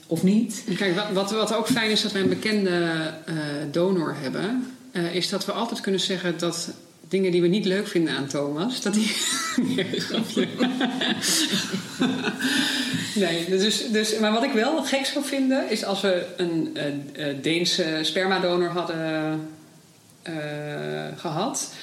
[0.07, 0.63] of niet.
[0.77, 3.33] kijk, wat, wat, wat ook fijn is dat wij een bekende eh,
[3.71, 4.71] donor hebben,
[5.11, 6.69] is dat we altijd kunnen zeggen dat
[7.07, 9.15] dingen die we niet leuk vinden aan Thomas, dat die.
[9.75, 10.47] nee, grapje.
[13.15, 17.29] nee, dus, dus, maar wat ik wel gek zou vinden, is als we een eh,
[17.29, 19.49] eh, Deense spermadonor hadden
[20.21, 20.33] eh,
[21.17, 21.73] gehad,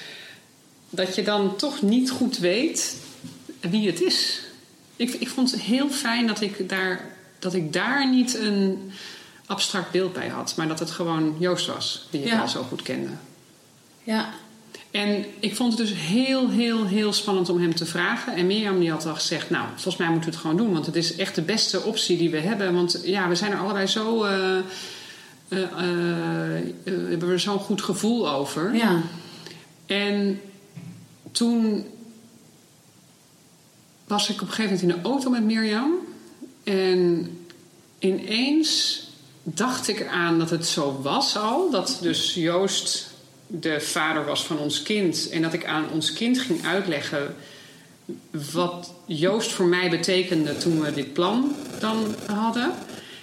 [0.90, 2.96] dat je dan toch niet goed weet
[3.60, 4.40] wie het is.
[4.96, 7.00] Ik, ik vond het heel fijn dat ik, daar,
[7.38, 8.92] dat ik daar niet een
[9.46, 12.40] abstract beeld bij had, maar dat het gewoon Joost was, die ik Ja.
[12.40, 13.08] al zo goed kende.
[14.02, 14.34] Ja,
[14.94, 18.34] En ik vond het dus heel, heel, heel spannend om hem te vragen.
[18.34, 20.72] En Mirjam die had al gezegd, nou, volgens mij moeten we het gewoon doen.
[20.72, 22.74] Want het is echt de beste optie die we hebben.
[22.74, 24.24] Want ja, we zijn er allebei zo...
[24.24, 24.58] eh,
[26.84, 28.74] hebben we zo'n goed gevoel over.
[28.74, 29.02] ja,
[29.86, 30.40] En
[31.32, 31.86] toen
[34.06, 35.92] was ik op een gegeven moment in de auto met Mirjam.
[36.64, 37.30] En
[37.98, 39.02] ineens
[39.42, 41.70] dacht ik eraan dat het zo was al.
[41.70, 43.13] Dat dus Joost
[43.46, 45.28] de vader was van ons kind.
[45.28, 47.34] En dat ik aan ons kind ging uitleggen
[48.52, 52.72] wat Joost voor mij betekende toen we dit plan dan hadden.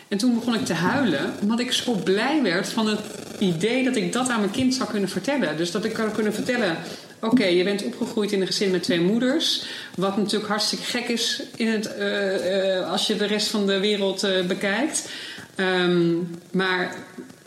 [0.07, 2.99] En toen begon ik te huilen, omdat ik zo blij werd van het
[3.39, 5.57] idee dat ik dat aan mijn kind zou kunnen vertellen.
[5.57, 6.77] Dus dat ik zou kunnen vertellen:
[7.21, 9.65] oké, je bent opgegroeid in een gezin met twee moeders.
[9.95, 13.79] Wat natuurlijk hartstikke gek is in het, eh, eh, als je de rest van de
[13.79, 15.09] wereld eh, bekijkt.
[15.55, 16.15] Ehm,
[16.51, 16.95] maar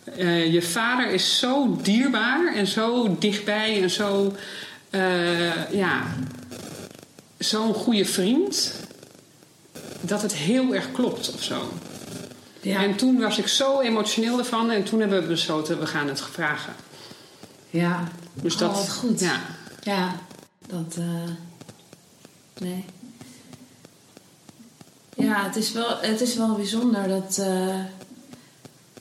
[0.04, 4.34] eh, je vader is zo dierbaar en zo dichtbij en zo.
[4.90, 6.02] eh, ja,
[7.38, 8.72] zo'n goede vriend.
[10.00, 11.72] Dat het heel erg klopt of zo.
[12.60, 16.08] ja, En toen was ik zo emotioneel ervan en toen hebben we besloten, we gaan
[16.08, 16.72] het vragen.
[17.70, 18.08] ja.
[18.34, 19.20] Dus Oh, dat, wat goed.
[19.20, 19.40] Ja,
[19.82, 20.16] Ja,
[20.66, 20.96] dat.
[20.98, 21.30] eh,
[22.60, 22.84] nee.
[25.16, 27.42] Ja, het is wel, het is wel bijzonder dat.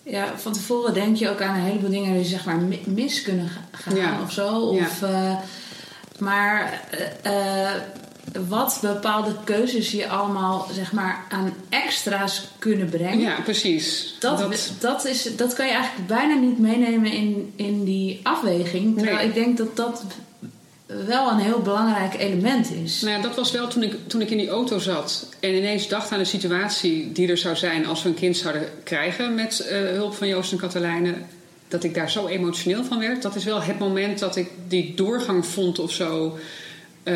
[0.03, 3.49] Ja, van tevoren denk je ook aan een heleboel dingen die zeg maar mis kunnen
[3.71, 4.19] gaan Ja.
[4.23, 4.59] of zo.
[4.59, 5.35] Of, eh,
[6.17, 6.81] maar
[7.23, 7.81] eh, eh,
[8.47, 13.19] wat bepaalde keuzes je allemaal zeg maar aan extra's kunnen brengen.
[13.19, 14.15] Ja, precies.
[14.19, 14.37] Dat,
[14.79, 15.05] dat...
[15.05, 18.95] is, dat kan je eigenlijk bijna niet meenemen in, in die afweging.
[18.97, 19.27] Terwijl Nee.
[19.27, 20.03] ik denk dat dat
[21.07, 23.01] wel een heel belangrijk element is.
[23.01, 25.87] Nou ja, dat was wel toen ik, toen ik in die auto zat en ineens
[25.87, 29.59] dacht aan de situatie die er zou zijn als we een kind zouden krijgen met
[29.59, 31.13] eh, hulp van Joost en Katelijne.
[31.67, 33.21] Dat ik daar zo emotioneel van werd.
[33.21, 36.37] Dat is wel het moment dat ik die doorgang vond of zo
[37.03, 37.15] eh,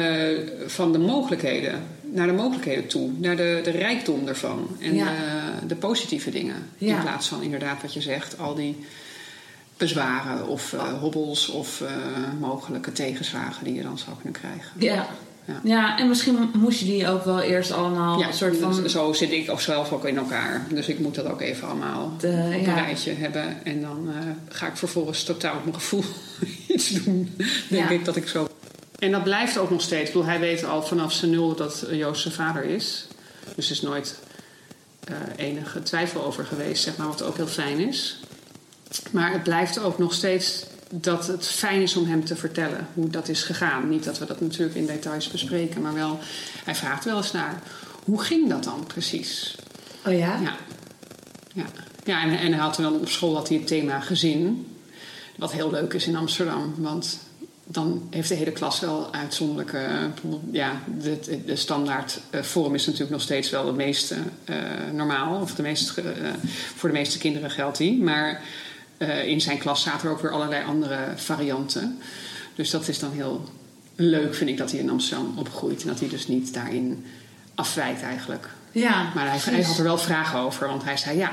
[0.65, 1.83] van de mogelijkheden.
[2.01, 3.09] Naar de mogelijkheden toe.
[3.17, 4.67] Naar de, de rijkdom ervan.
[4.79, 5.11] En Ja.
[5.67, 6.55] de positieve dingen.
[6.77, 6.95] Ja.
[6.95, 8.75] In plaats van inderdaad wat je zegt, al die
[9.77, 11.89] bezwaren of eh, hobbels of eh,
[12.39, 14.71] mogelijke tegenslagen die je dan zou kunnen krijgen.
[14.77, 15.07] Ja.
[15.45, 15.59] Ja.
[15.63, 15.97] Ja.
[15.99, 18.81] en misschien moest je die ook wel eerst allemaal Ja, een soort van...
[18.81, 20.65] dus zo zit ik ook zelf ook in elkaar.
[20.69, 22.77] Dus ik moet dat ook even allemaal De- op ja.
[22.77, 23.65] een rijtje hebben.
[23.65, 26.03] En dan eh, ga ik vervolgens totaal op mijn gevoel
[26.67, 27.35] iets doen.
[27.69, 28.47] Denk ik dat ik zo...
[28.99, 30.07] En dat blijft ook nog steeds.
[30.07, 33.07] Ik bedoel, hij weet al vanaf zijn nul dat Joost zijn vader is.
[33.55, 34.19] Dus er is nooit
[35.35, 38.19] enige twijfel over geweest, zeg maar, wat ook heel fijn is.
[39.11, 43.09] Maar het blijft ook nog steeds dat het fijn is om hem te vertellen hoe
[43.09, 43.89] dat is gegaan.
[43.89, 46.19] Niet dat we dat natuurlijk in details bespreken, maar wel,
[46.63, 47.61] hij vraagt wel eens naar
[48.03, 49.55] hoe ging dat dan precies?
[50.05, 50.39] Oh ja?
[50.41, 50.55] Ja,
[51.53, 51.65] ja.
[52.03, 54.67] ja en, en hij had dan op school had hij het thema gezin.
[55.35, 57.19] Wat heel leuk is in Amsterdam, want
[57.63, 60.09] dan heeft de hele klas wel uitzonderlijke.
[60.51, 64.11] Ja, de, de- standaard eh, vorm is natuurlijk nog steeds wel het meest
[64.45, 64.55] eh,
[64.93, 65.41] normaal.
[65.41, 66.05] Of de meest, eh,
[66.75, 68.01] voor de meeste kinderen geldt die.
[68.03, 68.41] Maar
[69.25, 71.99] in zijn klas zaten er ook weer allerlei andere varianten.
[72.55, 73.49] Dus dat is dan heel
[73.95, 75.81] leuk, vind ik, dat hij in Amsterdam opgroeit.
[75.81, 77.05] En dat hij dus niet daarin
[77.55, 78.49] afwijkt eigenlijk.
[78.71, 81.31] Ja, Maar hij, had er wel vragen over, want hij zei ja,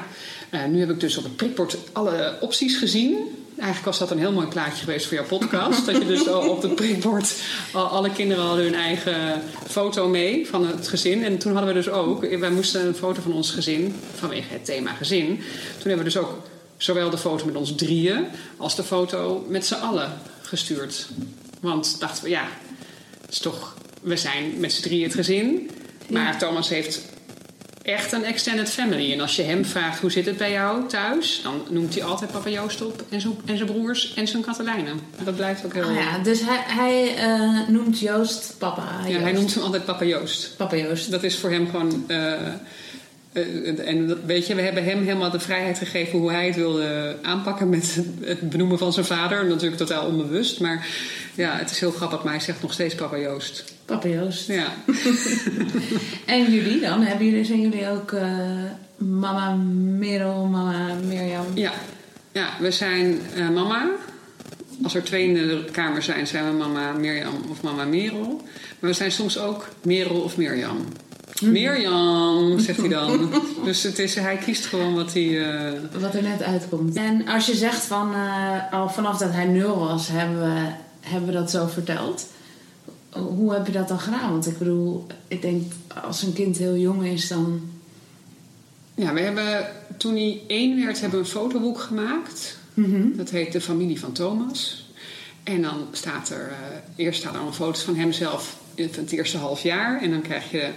[0.50, 3.16] eh, nu heb ik dus op het prikbord alle opties gezien.
[3.56, 5.86] Eigenlijk was dat een heel mooi plaatje geweest voor jouw podcast.
[5.86, 7.34] dat je dus al op het prikbord,
[7.72, 11.24] al- alle kinderen hadden hun eigen foto mee van het gezin.
[11.24, 14.64] En toen hadden we dus ook, wij moesten een foto van ons gezin, vanwege het
[14.64, 15.26] thema gezin.
[15.78, 16.38] Toen hebben we dus ook
[16.84, 18.24] zowel de foto met ons drieën
[18.56, 20.12] als de foto met z'n allen
[20.42, 21.08] gestuurd.
[21.60, 22.44] Want dachten we, ja,
[23.20, 25.70] het is toch, we zijn met z'n drieën het gezin.
[26.08, 26.36] Maar Ja.
[26.36, 27.00] Thomas heeft
[27.82, 29.12] echt een extended family.
[29.12, 32.32] En als je hem vraagt hoe zit het bij jou thuis, dan noemt hij altijd
[32.32, 35.00] papa Joost op en zijn, en zijn broers en zijn Katelijnen.
[35.24, 35.88] Dat blijft ook heel.
[35.88, 39.06] Oh ja, dus hij, hij eh, noemt Joost papa.
[39.06, 40.54] Ja, hij noemt hem altijd papa Joost.
[40.56, 41.10] Papa Joost.
[41.10, 42.04] Dat is voor hem gewoon.
[42.06, 42.52] eh,
[43.84, 47.16] en dat, weet je, we hebben hem helemaal de vrijheid gegeven hoe hij het wilde
[47.22, 49.46] aanpakken met het benoemen van zijn vader.
[49.46, 50.86] Natuurlijk totaal onbewust, maar
[51.34, 53.64] ja, het is heel grappig, maar hij zegt nog steeds papa Joost.
[53.84, 54.46] Papa Joost.
[54.46, 54.66] Ja,
[56.26, 57.02] En jullie dan?
[57.02, 58.38] Hebben jullie, zijn jullie ook eh,
[58.96, 59.54] mama
[59.98, 61.46] Merel, mama Mirjam?
[61.54, 61.72] ja.
[62.32, 63.90] ja we zijn eh, mama.
[64.82, 68.42] Als er twee in de kamer zijn, zijn we mama Mirjam of mama Merel.
[68.78, 70.86] Maar we zijn soms ook Merel of Mirjam.
[71.52, 73.30] Mirjam, zegt hij dan.
[73.64, 75.46] dus het is, hij kiest gewoon wat hij.
[75.56, 76.96] eh, Wat er net uitkomt.
[76.96, 80.66] En als je zegt van eh, al vanaf dat hij nul was, hebben we,
[81.00, 82.26] hebben we dat zo verteld.
[83.12, 84.30] Hoe heb je dat dan gedaan?
[84.30, 85.72] Want ik bedoel, ik denk
[86.04, 87.60] als een kind heel jong is, dan.
[88.94, 89.66] Ja, we hebben
[89.96, 92.58] toen hij één werd, hebben we een fotoboek gemaakt.
[93.16, 94.88] Dat heet De Familie van Thomas.
[95.42, 99.38] En dan staat er, eh, eerst staan er allemaal foto's van hemzelf in het eerste
[99.38, 100.02] half jaar.
[100.02, 100.68] En dan krijg je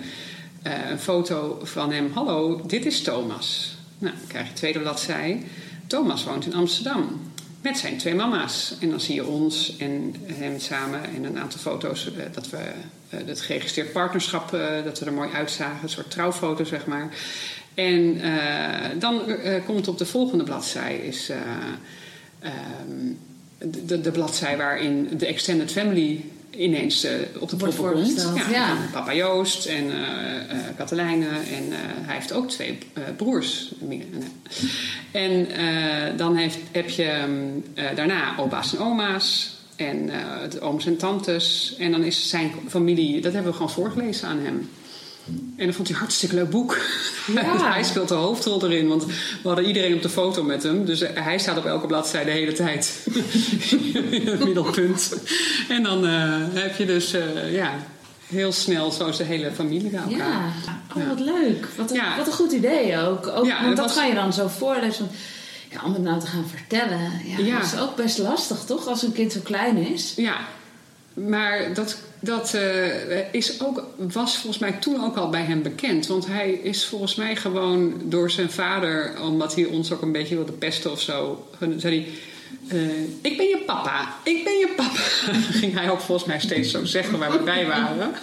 [0.61, 2.11] eh, een foto van hem.
[2.13, 3.77] Hallo, dit is Thomas.
[3.97, 5.43] Nou, dan krijg je de tweede bladzij.
[5.87, 7.31] Thomas woont in Amsterdam.
[7.61, 8.75] Met zijn twee mama's.
[8.79, 11.03] En dan zie je ons en hem samen.
[11.15, 14.51] En een aantal foto's eh, dat we eh, het geregistreerd partnerschap,
[14.83, 15.83] dat we er mooi uitzagen.
[15.83, 17.09] Een soort trouwfoto, zeg maar.
[17.73, 18.21] En
[18.99, 19.21] dan
[19.65, 22.49] komt op de volgende bladzij is eh,
[23.59, 26.25] ehm, de bladzij waarin de extended family
[26.57, 28.33] ineens eh, op de proppen komt.
[28.51, 28.77] ja.
[28.91, 31.65] Papa Joost en eh, Katelijne en
[32.05, 32.77] hij heeft ook twee
[33.17, 33.71] broers.
[35.11, 35.47] En
[36.17, 37.63] dan heeft, heb je mm,
[37.95, 40.11] daarna opa's en oma's en
[40.49, 41.75] de ooms en tantes.
[41.79, 44.69] En dan is zijn familie, dat hebben we gewoon voorgelezen aan hem.
[45.57, 46.77] En dat vond hij een hartstikke leuk boek.
[47.33, 47.71] Ja.
[47.73, 49.13] hij speelt de hoofdrol erin, want we
[49.43, 50.85] hadden iedereen op de foto met hem.
[50.85, 53.07] Dus hij staat op elke bladzijde de hele tijd
[54.11, 55.13] in het middelpunt.
[55.69, 57.73] En dan eh, heb je dus eh, ja,
[58.27, 60.17] heel snel zo zijn hele familie bij elkaar.
[60.17, 60.53] Ja,
[60.95, 61.67] oh, wat leuk.
[61.75, 62.17] Wat een, Ja.
[62.17, 63.27] wat een goed idee ook.
[63.27, 65.07] ook Ja, want dat was- ga je dan zo voorlezen.
[65.71, 67.57] Ja, om het nou te gaan vertellen, ja, Ja.
[67.59, 68.87] dat is ook best lastig, toch?
[68.87, 70.13] Als een kind zo klein is.
[70.15, 70.35] Ja,
[71.13, 76.07] maar dat, dat eh, is ook, was volgens mij toen ook al bij hem bekend.
[76.07, 80.35] Want hij is volgens mij gewoon door zijn vader, omdat hij ons ook een beetje
[80.35, 81.47] wilde pesten of zo,
[81.77, 82.07] zei hij.
[82.77, 84.99] eh, ik ben je papa, ik ben je papa.
[85.59, 88.11] ging hij ook volgens mij steeds zo zeggen waar we bij waren.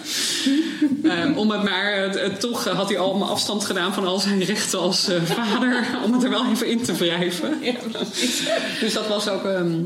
[1.03, 5.09] Eh, om het maar, toch had hij al afstand gedaan van al zijn rechten als
[5.23, 5.87] vader.
[6.05, 7.61] Om het er wel even in te wrijven.
[8.79, 9.45] Dus dat was ook.
[9.45, 9.81] ehm,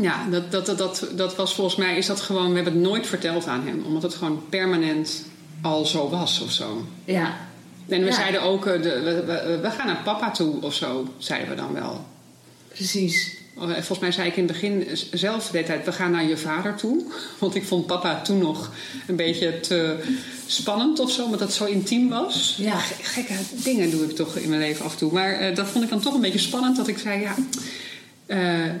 [0.00, 2.48] ja, dat, dat, dat, dat, dat was volgens mij is dat gewoon.
[2.48, 5.24] We hebben het nooit verteld aan hem, omdat het gewoon permanent
[5.62, 6.86] al zo was of zo.
[7.04, 7.36] Ja.
[7.88, 8.12] En we Ja.
[8.12, 11.54] zeiden ook, eh, de, we, we, we gaan naar papa toe of zo, zeiden we
[11.54, 12.04] dan wel.
[12.74, 13.36] Precies.
[13.56, 16.36] Eh, Volgens mij zei ik in het begin zelf de tijd, we gaan naar je
[16.36, 17.02] vader toe.
[17.38, 18.70] Want ik vond papa toen nog
[19.06, 19.96] een beetje te
[20.46, 22.54] spannend of zo, omdat dat zo intiem was.
[22.58, 22.76] Ja.
[22.78, 25.12] Ge- Gekke dingen doe ik toch in mijn leven af en toe.
[25.12, 27.34] Maar eh, dat vond ik dan toch een beetje spannend, dat ik zei, ja,
[28.28, 28.38] eh,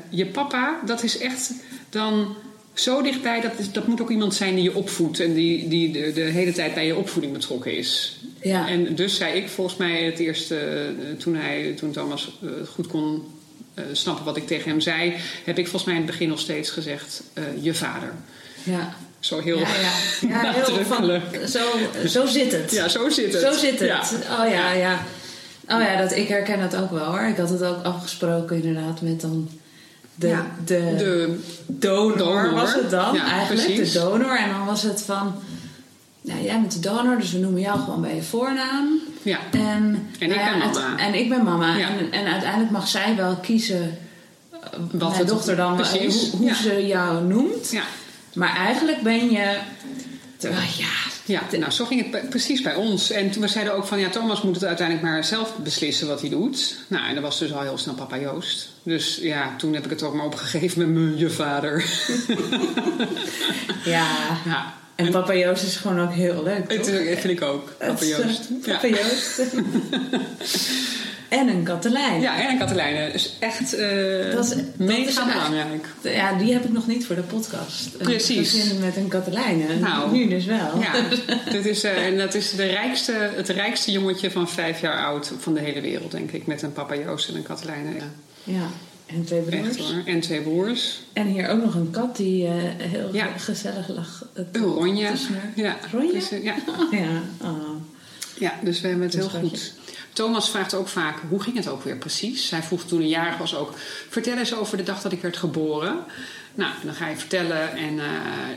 [0.08, 1.52] je papa, dat is echt
[1.90, 2.36] dan
[2.74, 3.40] zo dichtbij.
[3.40, 6.20] Dat, is- dat moet ook iemand zijn die je opvoedt en die, die de, de
[6.20, 8.20] hele tijd bij je opvoeding betrokken is.
[8.42, 8.68] Ja.
[8.68, 12.86] En dus zei ik volgens mij het eerste, eh, toen, hij, toen Thomas eh, goed
[12.86, 13.22] kon
[13.92, 16.70] snappen wat ik tegen hem zei, heb ik volgens mij in het begin nog steeds
[16.70, 17.22] gezegd:
[17.60, 18.12] je vader.
[18.62, 18.94] Ja.
[19.20, 19.58] Zo heel.
[19.58, 20.42] Ja, ja.
[20.42, 21.48] ja heel van, Nadrukkelijk.
[21.48, 21.60] zo,
[22.06, 22.70] zo zit het.
[22.72, 23.42] Ja, zo zit het.
[23.42, 23.88] Zo zit het.
[23.88, 24.02] Ja.
[24.44, 25.04] Oh ja, ja.
[25.68, 27.20] Oh ja, dat, ik herken het ook wel hoor.
[27.20, 29.48] Ik had het ook afgesproken inderdaad met dan
[30.14, 32.50] de, Ja, de, De, donor, donor.
[32.50, 33.66] was het dan Ja, eigenlijk.
[33.66, 33.92] precies.
[33.92, 34.36] De donor.
[34.38, 35.34] En dan was het van...
[36.20, 38.88] Nou, jij bent de donor, dus we noemen jou gewoon bij je voornaam.
[39.22, 39.38] ja.
[39.52, 39.60] En,
[40.18, 40.98] En ik nou ja, ben mama.
[40.98, 41.78] en ik ben mama.
[41.78, 43.98] En, en uiteindelijk mag zij wel kiezen...
[44.90, 46.30] Wat mijn het- dochter dan, eh, precies.
[46.30, 47.70] hoe, hoe ze jou noemt.
[47.70, 47.82] ja.
[48.34, 49.58] Maar eigenlijk ben je...
[50.36, 50.86] Terwijl, ja,
[51.28, 53.10] Ja, nou, zo ging het precies bij ons.
[53.10, 56.20] En toen we zeiden ook van, ja, Thomas moet het uiteindelijk maar zelf beslissen wat
[56.20, 56.76] hij doet.
[56.88, 58.68] Nou, en dat was dus al heel snel papa Joost.
[58.82, 61.84] Dus ja, toen heb ik het ook maar opgegeven met mijn je vader.
[63.84, 64.06] ja.
[64.44, 66.86] Ja, En papa Joost is gewoon ook heel leuk, toch?
[66.86, 68.48] is- vind ik ook, papa eh, Joost.
[68.66, 68.96] Papa Ja.
[68.96, 69.40] Joost.
[71.28, 72.20] en een Katelijn.
[72.20, 75.86] ja, en Katelijne is echt eh Dat is- mega belangrijk.
[76.02, 77.88] Ja, die heb ik nog niet voor de podcast.
[77.98, 78.50] Een Precies.
[78.50, 79.76] gezin met een Katelijne.
[79.80, 80.12] Nou.
[80.12, 80.80] nu dus wel.
[80.80, 80.92] Ja,
[81.50, 85.32] dit is, eh, en dat is de rijkste, het rijkste jongetje van vijf jaar oud
[85.38, 86.46] van de hele wereld, denk ik.
[86.46, 87.90] Met een papa Joost en een Katelijne.
[87.94, 88.04] Ja,
[88.44, 88.66] Ja,
[89.06, 89.68] En twee broers.
[89.68, 90.02] echt hoor.
[90.04, 91.00] En twee broers.
[91.12, 93.26] En hier ook nog een kat die eh, heel Ja.
[93.36, 94.26] gezellig lag.
[94.34, 95.10] Een Ronja.
[95.54, 96.12] Ja, Ronja?
[96.12, 96.54] dus, ja.
[96.90, 97.22] Ja.
[97.42, 97.70] Oh.
[98.38, 99.72] Ja, dus we hebben het Een heel goed.
[100.12, 102.50] Thomas vraagt ook vaak, hoe ging het ook weer precies?
[102.50, 103.72] Hij vroeg toen hij jarig was ook,
[104.08, 106.04] vertel eens over de dag dat ik werd geboren.
[106.54, 108.06] Nou, dan ga je vertellen en eh,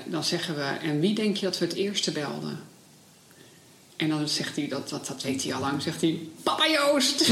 [0.06, 2.60] dan zeggen we, en wie denk je dat we het eerste belden?
[3.96, 7.32] En dan zegt hij, dat, dat, dat weet hij al lang, zegt hij, papa Joost.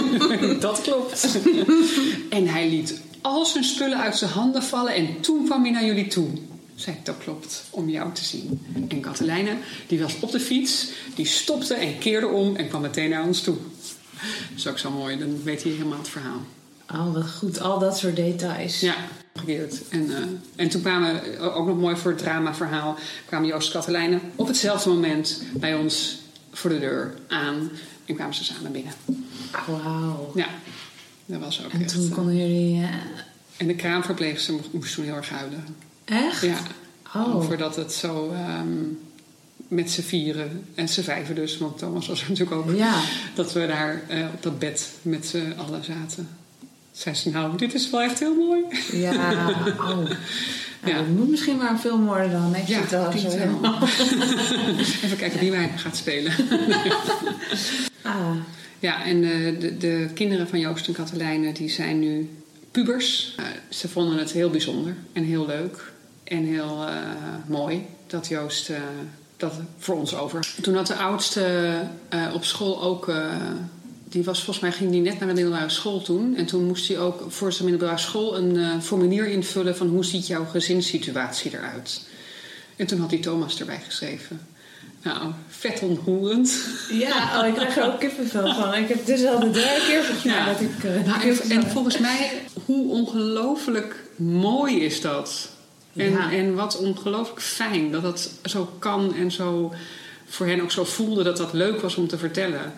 [0.60, 1.38] dat klopt.
[2.28, 5.84] en hij liet al zijn spullen uit zijn handen vallen en toen kwam hij naar
[5.84, 6.28] jullie toe.
[6.80, 8.60] Zei ik, dat klopt, om jou te zien.
[8.88, 9.56] En Katelijne,
[9.86, 13.40] die was op de fiets, die stopte en keerde om en kwam meteen naar ons
[13.40, 13.56] toe.
[14.20, 14.22] Dat
[14.56, 16.40] is ook zo mooi, dan weet hij helemaal het verhaal.
[16.94, 17.60] oh, wat goed.
[17.60, 18.80] Al dat soort details.
[18.80, 18.94] Ja,
[19.34, 19.88] gekeerd.
[19.88, 20.22] En, eh,
[20.56, 24.46] en toen kwamen, eh, ook nog mooi voor het dramaverhaal, kwamen Joost en Katelijne op
[24.46, 26.18] hetzelfde moment bij ons
[26.52, 27.70] voor de deur aan.
[28.04, 28.92] En kwamen ze samen binnen.
[29.66, 30.32] Wauw.
[30.34, 30.48] Ja,
[31.26, 31.92] dat was ook En echt.
[31.94, 32.82] toen eh, konden jullie...
[32.82, 32.88] eh,
[33.56, 35.64] En de kraamverpleegster moest, moest toen heel erg huilen.
[36.10, 36.40] Echt?
[36.40, 36.58] Ja,
[37.14, 37.74] Oh.
[37.74, 38.68] het zo ehm,
[39.68, 43.00] met z'n vieren en z'n vijven dus, want Thomas was er natuurlijk ook, Ja.
[43.34, 46.28] dat we daar eh, op dat bed met z'n allen zaten.
[46.92, 48.62] Zei ze, nou, dit is wel echt heel mooi.
[48.92, 49.12] Ja.
[49.78, 49.86] Oh.
[50.82, 50.96] Nou, Ja.
[50.96, 52.54] Het moet misschien maar een film worden dan.
[52.56, 53.38] Ik Ja, al klinkt zo.
[55.04, 56.32] Even kijken wie mij gaat spelen.
[58.02, 58.30] Ah.
[58.78, 62.30] Ja, en eh, de, de kinderen van Joost en Katelijne die zijn nu
[62.70, 63.34] pubers.
[63.36, 65.89] Eh, ze vonden het heel bijzonder en heel leuk
[66.30, 66.94] en heel eh,
[67.46, 68.76] mooi dat Joost eh,
[69.36, 70.54] dat voor ons over.
[70.62, 71.72] Toen had de oudste
[72.08, 73.12] eh, op school ook.
[74.08, 76.36] die was volgens mij ging die net naar de middelbare school toen.
[76.36, 80.26] En toen moest hij ook voor zijn middelbare school een formulier invullen van hoe ziet
[80.26, 82.06] jouw gezinssituatie eruit.
[82.76, 84.40] En toen had hij Thomas erbij geschreven.
[85.02, 86.58] Nou, vet onroerend.
[86.90, 88.74] Ja, oh, ik krijg er ook kippenvel van.
[88.74, 90.46] Ik heb dus al de derde keer volgens Ja.
[90.46, 90.84] dat ik...
[90.84, 92.30] eh, Nou, en, en volgens mij,
[92.64, 95.48] hoe ongelooflijk mooi is dat?
[95.96, 96.32] En, Ja.
[96.32, 99.72] en wat ongelooflijk fijn dat dat zo kan en zo
[100.26, 102.72] voor hen ook zo voelde dat dat leuk was om te vertellen.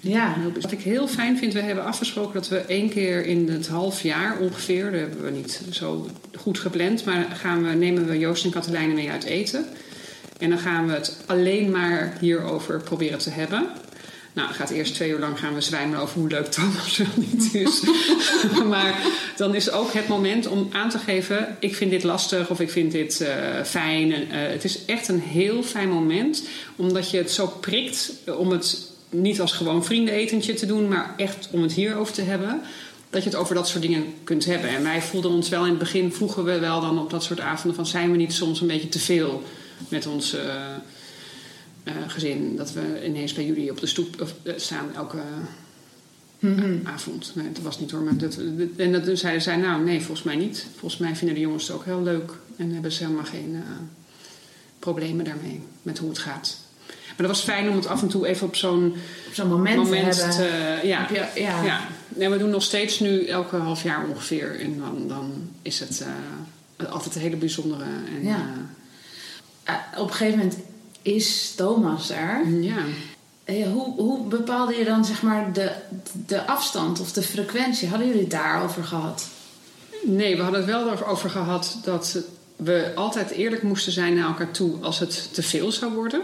[0.00, 0.36] Ja.
[0.60, 4.02] Wat ik heel fijn vind, we hebben afgesproken dat we één keer in het half
[4.02, 8.44] jaar ongeveer, dat hebben we niet zo goed gepland, maar gaan we, nemen we Joost
[8.44, 9.64] en Katelijne mee uit eten.
[10.38, 13.68] En dan gaan we het alleen maar hierover proberen te hebben.
[14.32, 17.54] Nou, gaat eerst twee uur lang gaan we zwijmen over hoe leuk Thomas wel niet
[17.54, 17.82] is.
[18.68, 19.02] maar
[19.36, 22.70] dan is ook het moment om aan te geven: ik vind dit lastig of ik
[22.70, 23.28] vind dit uh,
[23.64, 24.10] fijn.
[24.10, 26.42] Uh, het is echt een heel fijn moment,
[26.76, 31.48] omdat je het zo prikt om het niet als gewoon vriendenetentje te doen, maar echt
[31.50, 32.60] om het hierover te hebben.
[33.10, 34.70] Dat je het over dat soort dingen kunt hebben.
[34.70, 37.40] En wij voelden ons wel in het begin, vroegen we wel dan op dat soort
[37.40, 39.42] avonden van zijn we niet soms een beetje te veel
[39.88, 40.40] met uh,
[42.06, 45.22] gezin dat we ineens bij jullie op de stoep uh, staan elke
[46.38, 46.80] mm-hmm.
[46.84, 47.32] avond.
[47.34, 48.00] Nee, dat was niet hoor.
[48.00, 48.38] Maar dat,
[48.76, 50.66] en dat zeiden zij, nou nee, volgens mij niet.
[50.76, 53.60] Volgens mij vinden de jongens het ook heel leuk en hebben ze helemaal geen uh,
[54.78, 56.58] problemen daarmee met hoe het gaat.
[56.86, 58.94] Maar dat was fijn om het af en toe even op zo'n
[59.36, 60.80] moment, moment, te hebben.
[60.80, 61.62] Te, ja, je, ja.
[61.62, 61.80] ja.
[62.08, 64.60] Nee, we doen nog steeds nu elke half jaar ongeveer.
[64.60, 66.04] En dan, dan is het
[66.90, 67.84] altijd een hele bijzondere.
[67.84, 68.52] En, ja.
[69.96, 70.58] op een gegeven moment
[71.02, 72.48] is Thomas er.
[72.48, 72.84] Ja.
[73.72, 75.72] Hoe, hoe bepaalde je dan zeg maar de,
[76.26, 77.88] de afstand of de frequentie?
[77.88, 79.28] Hadden jullie het daarover gehad?
[80.02, 82.18] Nee, we hadden het wel over gehad dat
[82.56, 86.22] we altijd eerlijk moesten zijn naar elkaar toe als het te veel zou worden.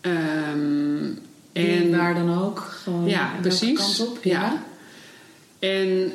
[0.00, 1.18] Um,
[1.52, 2.58] en waar dan ook.
[2.58, 3.78] Gewoon ja, precies.
[3.78, 4.32] Kant op, ja.
[4.40, 4.62] ja.
[5.68, 6.12] En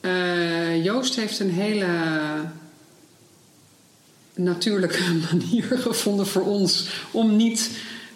[0.00, 1.86] uh, Joost heeft een hele
[4.34, 7.70] natuurlijke manier gevonden voor ons om niet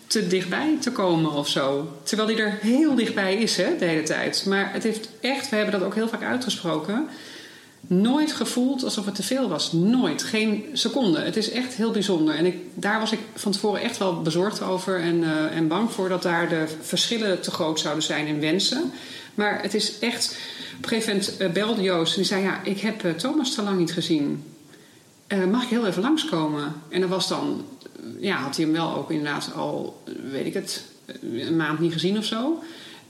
[0.06, 1.92] te dichtbij te komen of zo.
[2.02, 4.44] Terwijl hij er heel dichtbij is hè, de hele tijd.
[4.46, 7.08] Maar het heeft echt, we hebben dat ook heel vaak uitgesproken,
[7.86, 9.72] nooit gevoeld alsof het te veel was.
[9.72, 10.22] Nooit.
[10.22, 11.20] Geen seconde.
[11.20, 12.34] Het is echt heel bijzonder.
[12.34, 15.92] En ik, daar was ik van tevoren echt wel bezorgd over en, uh, en bang
[15.92, 18.92] voor dat daar de verschillen te groot zouden zijn in wensen.
[19.34, 20.36] Maar het is echt.
[20.76, 23.54] Op een gegeven moment uh, belde Joost en die zei: Ja, ik heb uh, Thomas
[23.54, 24.44] te lang niet gezien.
[25.28, 26.72] Uh, mag ik heel even langskomen?
[26.88, 27.64] En dat was dan,
[28.20, 30.84] ja, had hij hem wel ook inderdaad al, weet ik het,
[31.22, 32.62] een maand niet gezien of zo.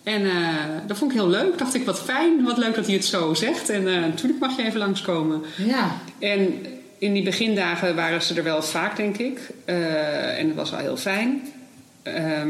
[0.03, 0.55] En uh,
[0.87, 1.59] dat vond ik heel leuk.
[1.59, 3.69] Dacht ik, wat fijn, wat leuk dat hij het zo zegt.
[3.69, 5.43] En uh, natuurlijk mag je even langskomen.
[5.57, 6.01] Ja.
[6.19, 6.67] En
[6.99, 9.41] in die begindagen waren ze er wel vaak, denk ik.
[9.65, 11.43] En dat was wel heel fijn.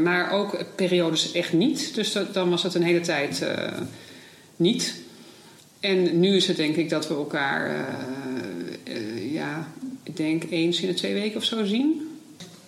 [0.03, 1.95] maar ook periodes echt niet.
[1.95, 3.45] Dus dat, dan was het een hele tijd
[4.55, 4.95] niet.
[5.79, 7.87] En nu is het denk ik dat we elkaar
[9.47, 9.67] ja,
[10.03, 12.07] ik denk eens in de twee weken of zo zien.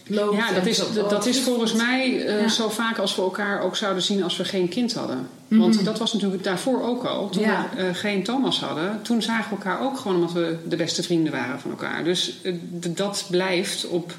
[0.09, 2.47] Loopt ja, dat is, dat, is volgens mij uh, ja.
[2.47, 5.27] zo vaak als we elkaar ook zouden zien als we geen kind hadden.
[5.47, 5.71] Mm-hmm.
[5.71, 7.29] Want dat was natuurlijk daarvoor ook al.
[7.29, 7.69] Toen ja.
[7.75, 11.03] we uh, geen Thomas hadden, toen zagen we elkaar ook gewoon omdat we de beste
[11.03, 12.03] vrienden waren van elkaar.
[12.03, 12.55] Dus uh,
[12.89, 14.13] dat blijft op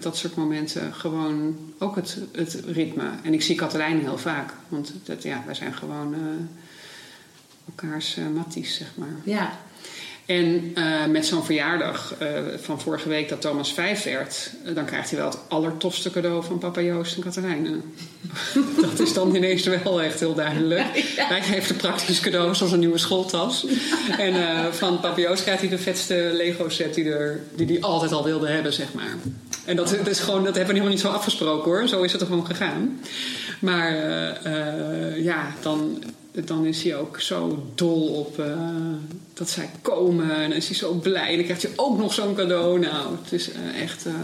[0.00, 3.10] dat soort momenten gewoon ook het, het ritme.
[3.22, 4.52] En ik zie Katelijn heel vaak.
[4.68, 6.14] Want dat, ja, wij zijn gewoon
[7.66, 9.16] elkaars matties, zeg maar.
[9.24, 9.58] Ja,
[10.26, 12.28] en uh, met zo'n verjaardag uh,
[12.60, 16.44] van vorige week dat Thomas vijf werd, uh, dan krijgt hij wel het allertofste cadeau
[16.44, 17.70] van papa Joost en Katelijne.
[18.80, 20.96] dat is dan ineens wel echt heel duidelijk.
[21.16, 21.26] Ja.
[21.26, 23.66] Hij geeft een praktisch cadeau, zoals een nieuwe schooltas.
[24.18, 24.34] en
[24.74, 28.24] van papa Joost krijgt hij de vetste Lego set die hij die die altijd al
[28.24, 29.16] wilde hebben, zeg maar.
[29.64, 31.88] En dat, dat, is gewoon, dat hebben we helemaal niet zo afgesproken hoor.
[31.88, 33.00] Zo is het er gewoon gegaan.
[33.58, 33.92] Maar
[35.20, 36.02] ja, dan
[36.42, 38.56] dan is hij ook zo dol op uh,
[39.32, 40.36] dat zij komen.
[40.36, 41.30] En dan is hij zo blij.
[41.30, 42.78] En dan krijgt hij ook nog zo'n cadeau.
[42.78, 44.14] Nou, het is uh, echt uh,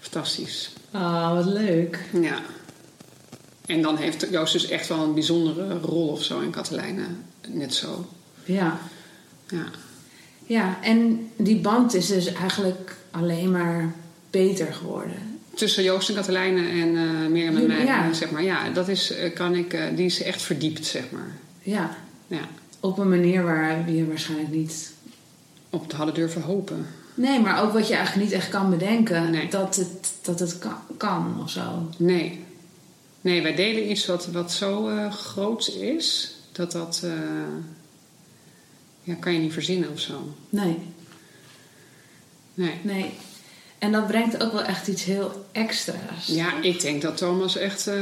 [0.00, 0.70] fantastisch.
[0.90, 2.04] Ah, wat leuk.
[2.20, 2.38] Ja.
[3.66, 7.06] En dan heeft Joost dus echt wel een bijzondere rol of zo in Katelijne.
[7.48, 8.08] Net zo.
[8.44, 8.78] Ja.
[9.48, 9.64] Ja.
[10.46, 13.94] Ja, en die band is dus eigenlijk alleen maar
[14.30, 18.12] beter geworden tussen Joost en Katelijne en uh, Mirjam en mij, ja.
[18.12, 18.42] zeg maar.
[18.42, 21.36] Ja, dat is, kan ik, uh, die is echt verdiept, zeg maar.
[21.62, 21.96] Ja.
[22.26, 22.48] ja.
[22.80, 24.92] Op een manier waar je waarschijnlijk niet...
[25.70, 26.86] Op hadden durven hopen.
[27.14, 29.30] Nee, maar ook wat je eigenlijk niet echt kan bedenken.
[29.30, 29.48] Nee.
[29.48, 31.90] Dat het, dat het kan, kan of zo.
[31.96, 32.44] Nee.
[33.20, 36.36] Nee, wij delen iets wat, wat zo uh, groot is...
[36.52, 37.04] dat dat...
[39.02, 40.34] ja, kan je niet verzinnen of zo.
[40.48, 40.78] Nee.
[42.54, 42.74] Nee.
[42.82, 43.12] Nee.
[43.86, 46.26] En dat brengt ook wel echt iets heel extra's.
[46.26, 47.94] Ja, ik denk dat Thomas echt uh,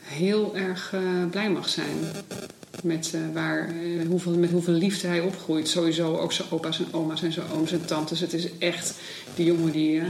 [0.00, 1.00] heel erg uh,
[1.30, 1.96] blij mag zijn.
[2.82, 3.74] Met, uh, waar,
[4.08, 5.68] hoeveel, met hoeveel liefde hij opgroeit.
[5.68, 8.20] Sowieso ook zijn opa's en oma's en zijn ooms en tantes.
[8.20, 8.94] Het is echt
[9.34, 10.02] die jongen die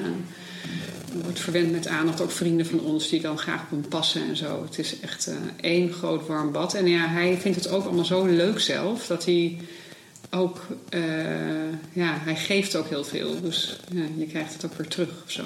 [1.22, 2.20] wordt verwend met aandacht.
[2.20, 4.62] Ook vrienden van ons die dan graag op hem passen en zo.
[4.64, 5.30] Het is echt
[5.60, 6.74] één groot warm bad.
[6.74, 9.58] En ja, hij vindt het ook allemaal zo leuk zelf dat hij
[10.34, 11.00] ook, uh,
[11.92, 13.40] ja, hij geeft ook heel veel.
[13.40, 15.42] Dus ja, je krijgt het ook weer terug of zo.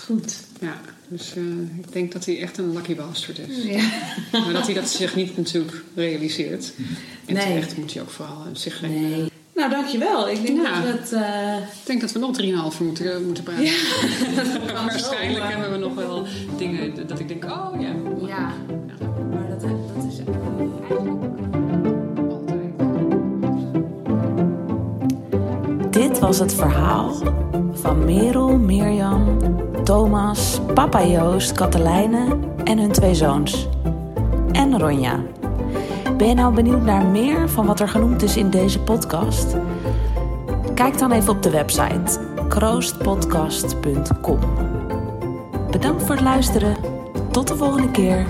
[0.00, 0.40] Goed.
[0.60, 1.44] Ja, dus uh,
[1.78, 3.64] ik denk dat hij echt een lucky bastard is.
[3.64, 3.90] Ja.
[4.32, 6.72] Maar dat hij dat zich niet natuurlijk realiseert.
[7.26, 7.44] En nee.
[7.44, 9.30] terecht moet hij ook vooral zich Nee.
[9.54, 10.28] Nou, dankjewel.
[10.28, 10.80] Ik denk Ja.
[10.80, 13.64] dat eh, Ik denk dat we nog 3,5 moeten, moeten praten.
[13.64, 13.72] Ja.
[14.86, 16.26] Waarschijnlijk hebben we nog wel
[16.56, 17.94] dingen dat ik denk, oh ja.
[18.26, 18.52] Ja,
[19.30, 19.75] maar dat,
[25.96, 27.12] Dit was het verhaal
[27.72, 29.38] van Merel, Mirjam,
[29.84, 33.68] Thomas, papa Joost, Katelijne en hun twee zoons.
[34.52, 35.20] En Ronja.
[36.16, 39.56] Ben je nou benieuwd naar meer van wat er genoemd is in deze podcast?
[40.74, 44.38] Kijk dan even op de website kroostpodcast.com.
[45.70, 46.76] Bedankt voor het luisteren.
[47.30, 48.26] Tot de volgende keer.